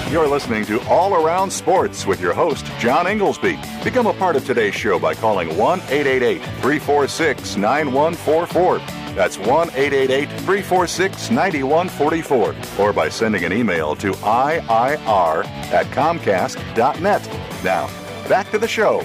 [0.09, 3.83] You're listening to All Around Sports with your host, John Ingoldsby.
[3.83, 8.77] Become a part of today's show by calling 1 888 346 9144.
[9.13, 12.55] That's 1 888 346 9144.
[12.79, 17.63] Or by sending an email to IIR at Comcast.net.
[17.65, 17.89] Now,
[18.27, 18.99] back to the show.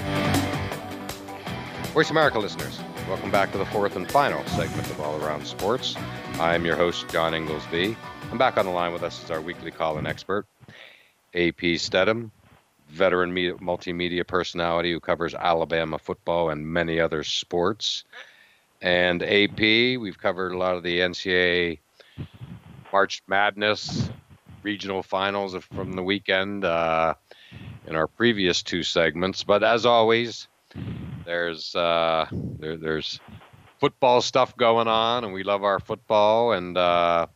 [1.93, 5.95] Voice America listeners, welcome back to the fourth and final segment of All Around Sports.
[6.39, 7.95] I'm your host, John Ingoldsby.
[8.31, 10.45] I'm back on the line with us as our weekly call in expert,
[11.33, 12.31] AP Steadham,
[12.89, 18.03] veteran media, multimedia personality who covers Alabama football and many other sports.
[18.81, 19.59] And AP,
[19.99, 21.79] we've covered a lot of the NCAA
[22.91, 24.09] March Madness
[24.63, 27.13] regional finals from the weekend uh,
[27.87, 29.43] in our previous two segments.
[29.43, 30.47] But as always,
[31.25, 33.19] there's uh, there, there's
[33.79, 36.53] football stuff going on, and we love our football.
[36.53, 37.27] And uh,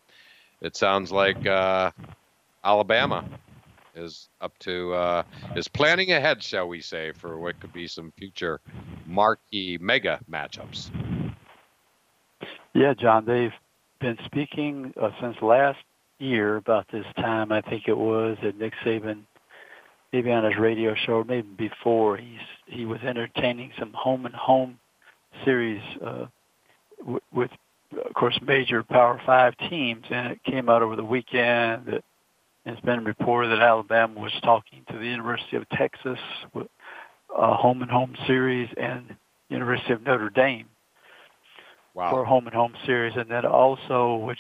[0.62, 1.92] it sounds like uh,
[2.64, 3.26] Alabama
[3.96, 5.24] is up to uh,
[5.56, 8.62] is planning ahead, shall we say, for what could be some future
[9.06, 10.90] marquee mega matchups.
[12.74, 13.54] Yeah, John, they've
[14.00, 15.80] been speaking uh, since last
[16.20, 17.52] year about this time.
[17.52, 19.24] I think it was that Nick Saban,
[20.18, 24.80] maybe on his radio show, maybe before, he's he was entertaining some home and home
[25.46, 26.26] series uh,
[27.00, 27.52] w- with,
[28.04, 32.04] of course, major Power Five teams, and it came out over the weekend that
[32.66, 36.20] it's been reported that Alabama was talking to the University of Texas
[36.54, 36.68] with
[37.38, 39.16] a home and home series and
[39.50, 40.66] University of Notre Dame
[41.94, 42.10] Wow.
[42.12, 44.40] for a home and home series, and then also, which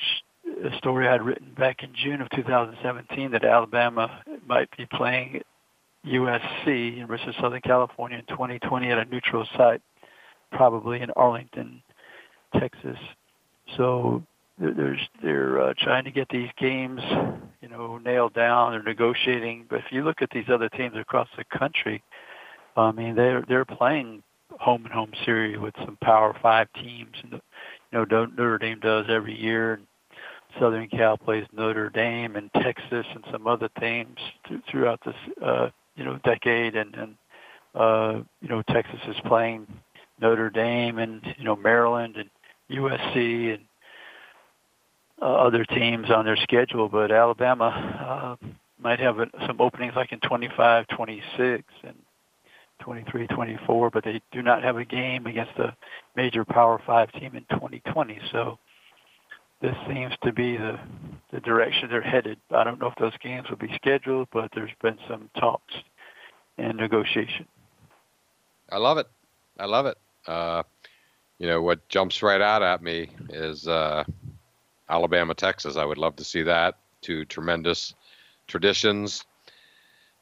[0.66, 5.42] a story I'd written back in June of 2017 that Alabama might be playing
[6.08, 9.82] USC, University of Southern California, in 2020 at a neutral site,
[10.52, 11.82] probably in Arlington,
[12.60, 12.98] Texas.
[13.76, 14.24] So
[14.60, 17.02] there's they're uh, trying to get these games,
[17.62, 18.72] you know, nailed down.
[18.72, 19.66] They're negotiating.
[19.70, 22.04] But if you look at these other teams across the country,
[22.76, 24.24] I mean, they're they're playing
[24.60, 27.40] home and home series with some Power Five teams, and you
[27.92, 29.74] know Notre Dame does every year.
[29.74, 29.88] And
[30.60, 35.70] Southern Cal plays Notre Dame and Texas and some other teams th- throughout this uh,
[35.98, 37.16] you know decade, and
[37.76, 39.68] uh, you know Texas is playing
[40.22, 42.30] Notre Dame and you know Maryland and
[42.72, 43.64] USC and
[45.22, 48.48] uh, other teams on their schedule, but Alabama uh,
[48.80, 49.18] might have
[49.48, 51.96] some openings like in 25, 26, and
[52.82, 55.76] 23, 24, but they do not have a game against a
[56.16, 58.20] major Power Five team in 2020.
[59.62, 60.80] This seems to be the
[61.32, 62.40] the direction they're headed.
[62.52, 65.74] I don't know if those games will be scheduled, but there's been some talks
[66.58, 67.46] and negotiation.
[68.72, 69.08] I love it.
[69.60, 69.98] I love it.
[70.26, 70.64] Uh,
[71.38, 74.04] you know what jumps right out at me is uh,
[74.90, 75.76] Alabama, Texas.
[75.76, 76.78] I would love to see that.
[77.02, 77.94] Two tremendous
[78.48, 79.26] traditions.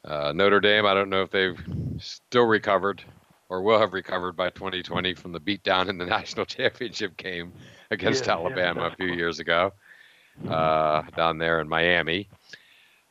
[0.04, 1.60] Uh, Notre Dame, I don't know if they've
[1.98, 3.02] still recovered
[3.48, 7.52] or will have recovered by 2020 from the beatdown in the national championship game
[7.90, 9.72] against yeah, Alabama yeah, a few years ago
[10.48, 12.28] uh, down there in Miami.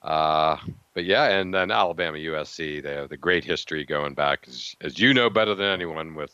[0.02, 0.58] Uh,
[0.94, 5.00] but yeah, and then Alabama USC, they have the great history going back, as, as
[5.00, 6.32] you know better than anyone, with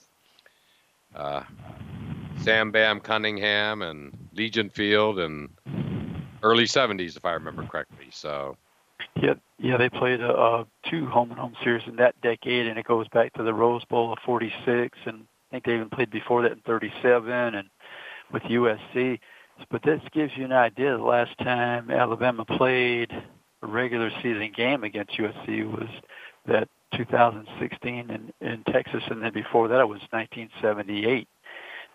[1.15, 1.43] uh,
[2.41, 5.49] Sam Bam Cunningham and Legion Field and
[6.43, 8.07] early 70s, if I remember correctly.
[8.11, 8.57] So
[9.15, 12.85] Yeah, yeah, they played uh, two home and home series in that decade, and it
[12.85, 16.41] goes back to the Rose Bowl of '46, and I think they even played before
[16.43, 17.69] that in '37, and
[18.31, 19.19] with USC.
[19.69, 20.97] But this gives you an idea.
[20.97, 23.11] The last time Alabama played
[23.61, 25.89] a regular season game against USC was
[26.47, 31.27] that 2016 in, in Texas, and then before that it was 1978.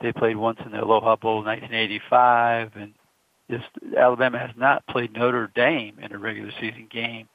[0.00, 2.94] They played once in the Aloha Bowl 1985, and
[3.50, 3.66] just
[3.96, 7.28] Alabama has not played Notre Dame in a regular season game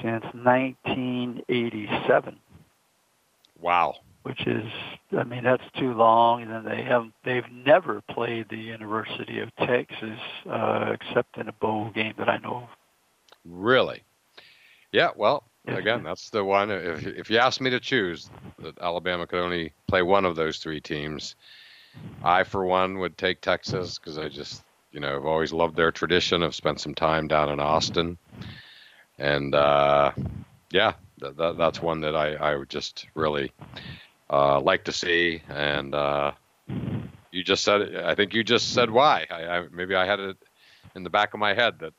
[0.00, 2.38] since 1987,
[3.60, 3.96] wow.
[4.22, 4.64] Which is,
[5.16, 6.42] I mean, that's too long.
[6.42, 10.18] And then they have they've never played the University of Texas
[10.48, 12.68] uh, except in a bowl game that I know of.
[13.44, 14.02] Really?
[14.92, 16.70] Yeah, well, again, that's the one.
[16.70, 20.58] If, if you asked me to choose that Alabama could only play one of those
[20.58, 21.34] three teams,
[22.22, 24.62] I, for one, would take Texas because I just,
[24.92, 26.42] you know, I've always loved their tradition.
[26.42, 28.18] I've spent some time down in Austin.
[29.18, 30.12] And, uh,
[30.70, 33.52] yeah, that, that, that's one that I, I would just really
[34.32, 35.42] uh, like to see.
[35.48, 36.32] And uh,
[37.30, 39.26] you just said, I think you just said why.
[39.30, 40.36] I, I, maybe I had it
[40.94, 41.92] in the back of my head that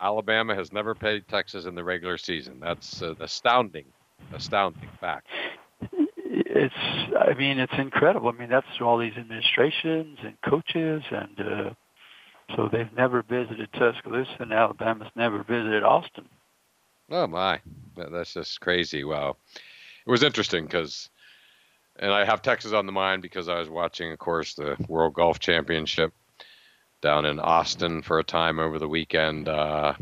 [0.00, 2.58] Alabama has never played Texas in the regular season.
[2.60, 3.86] That's an astounding,
[4.32, 5.28] astounding fact.
[6.26, 6.74] It's,
[7.18, 8.28] I mean, it's incredible.
[8.28, 11.70] I mean, that's all these administrations and coaches, and uh,
[12.56, 16.28] so they've never visited Tuscaloosa, and Alabama's never visited Austin.
[17.10, 17.60] Oh my,
[17.96, 19.04] that's just crazy.
[19.04, 19.36] Wow,
[20.06, 21.10] it was interesting because,
[21.98, 25.14] and I have Texas on the mind because I was watching, of course, the World
[25.14, 26.12] Golf Championship
[27.00, 29.94] down in Austin for a time over the weekend, uh,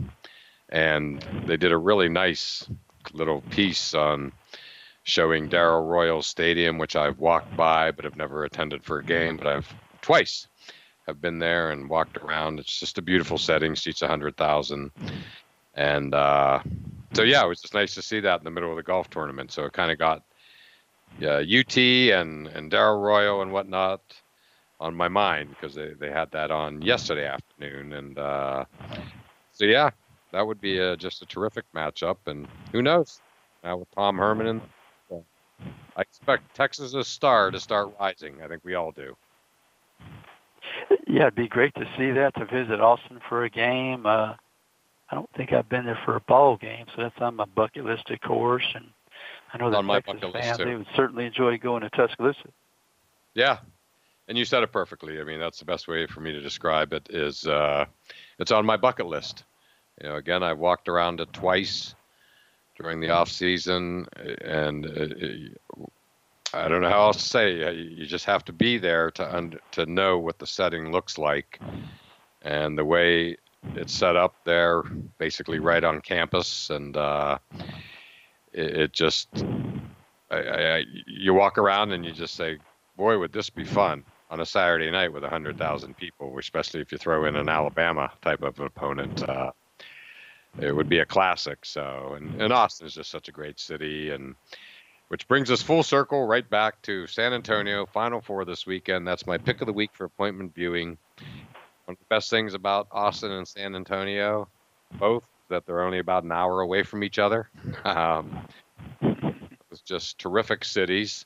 [0.69, 2.67] and they did a really nice
[3.13, 4.33] little piece on
[5.05, 9.37] showing Darrell Royal Stadium, which I've walked by but have never attended for a game,
[9.37, 10.49] but I've twice
[11.07, 12.61] have been there and walked around.
[12.61, 14.91] It's just a beautiful setting, seats a hundred thousand,
[15.75, 16.61] and uh,
[17.19, 19.11] so yeah, it was just nice to see that in the middle of the golf
[19.11, 19.51] tournament.
[19.51, 20.23] So it kind of got
[21.19, 24.01] yeah, UT and and Darrell Royal and whatnot
[24.81, 28.65] on my mind because they, they had that on yesterday afternoon, and uh,
[29.53, 29.91] so yeah,
[30.33, 32.19] that would be a, just a terrific matchup.
[32.27, 33.21] And who knows
[33.65, 34.61] now with Tom Herman and
[35.97, 38.37] I expect Texas' star to start rising.
[38.43, 39.17] I think we all do.
[41.09, 44.07] Yeah, it'd be great to see that to visit Austin for a game.
[44.07, 44.35] Uh,
[45.11, 47.85] I don't think I've been there for a ball game, so that's on my bucket
[47.85, 48.67] list, of course.
[48.75, 48.87] And
[49.53, 50.65] I know On my Texas bucket list, fans too.
[50.65, 52.49] they would certainly enjoy going to Tuscaloosa.
[53.35, 53.59] Yeah,
[54.29, 55.21] and you said it perfectly.
[55.21, 57.07] I mean, that's the best way for me to describe it.
[57.11, 57.87] Is uh,
[58.39, 59.45] it's on my bucket list.
[60.03, 61.95] You know, again, I walked around it twice
[62.79, 64.07] during the off season,
[64.43, 65.87] and uh,
[66.57, 67.53] I don't know how else to say.
[67.61, 67.75] it.
[67.77, 71.59] You just have to be there to un- to know what the setting looks like,
[72.43, 73.37] and the way
[73.75, 74.83] it's set up there,
[75.19, 77.39] basically right on campus, and uh,
[78.53, 79.29] it, it just.
[80.31, 82.59] I, I, you walk around and you just say,
[82.99, 86.99] boy, would this be fun on a Saturday night with 100,000 people, especially if you
[86.99, 89.27] throw in an Alabama type of opponent.
[89.27, 89.53] Uh,
[90.61, 91.65] it would be a classic.
[91.65, 94.11] So, and, and Austin is just such a great city.
[94.11, 94.35] And
[95.09, 99.07] which brings us full circle right back to San Antonio, Final Four this weekend.
[99.07, 100.99] That's my pick of the week for appointment viewing.
[101.89, 104.47] One of the best things about Austin and San Antonio,
[104.99, 107.49] both that they're only about an hour away from each other.
[107.85, 108.47] Um,
[109.71, 111.25] it's just terrific cities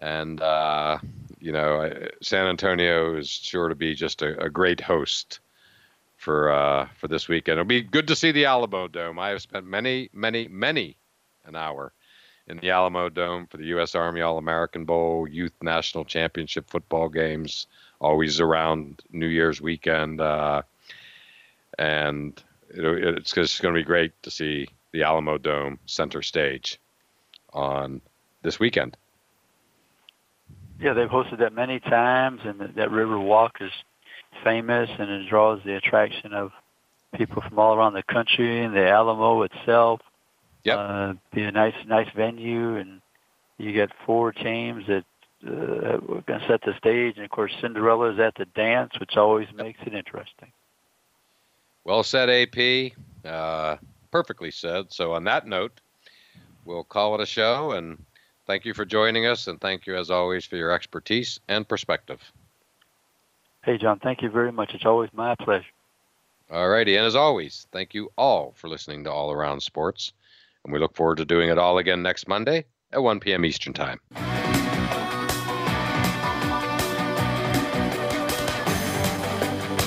[0.00, 0.98] and uh,
[1.38, 1.88] you know
[2.20, 5.38] San Antonio is sure to be just a, a great host
[6.16, 7.60] for uh, for this weekend.
[7.60, 9.20] It'll be good to see the Alamo Dome.
[9.20, 10.96] I have spent many, many, many
[11.44, 11.92] an hour
[12.48, 13.94] in the Alamo Dome for the U.S.
[13.94, 17.68] Army All American Bowl, Youth National Championship football games,
[18.00, 20.62] always around New Year's weekend, uh,
[21.78, 22.84] and it,
[23.18, 26.80] it's just going to be great to see the Alamo Dome center stage
[27.52, 28.00] on
[28.42, 28.96] this weekend.
[30.80, 33.70] Yeah, they've hosted that many times, and that, River Walk is
[34.42, 36.52] famous, and it draws the attraction of
[37.16, 38.64] people from all around the country.
[38.64, 40.00] And the Alamo itself,
[40.64, 40.78] Yep.
[40.78, 43.00] uh, be a nice, nice venue, and
[43.58, 45.04] you get four teams that
[45.46, 48.92] uh, we're going to set the stage, and of course Cinderella is at the dance,
[49.00, 50.52] which always makes it interesting.
[51.84, 52.92] Well said, AP.
[53.24, 53.76] Uh,
[54.10, 54.92] perfectly said.
[54.92, 55.80] So, on that note,
[56.64, 57.72] we'll call it a show.
[57.72, 58.04] And
[58.46, 59.46] thank you for joining us.
[59.46, 62.20] And thank you, as always, for your expertise and perspective.
[63.64, 64.74] Hey, John, thank you very much.
[64.74, 65.66] It's always my pleasure.
[66.50, 66.96] All righty.
[66.96, 70.12] And as always, thank you all for listening to All Around Sports.
[70.64, 73.44] And we look forward to doing it all again next Monday at 1 p.m.
[73.44, 74.00] Eastern Time.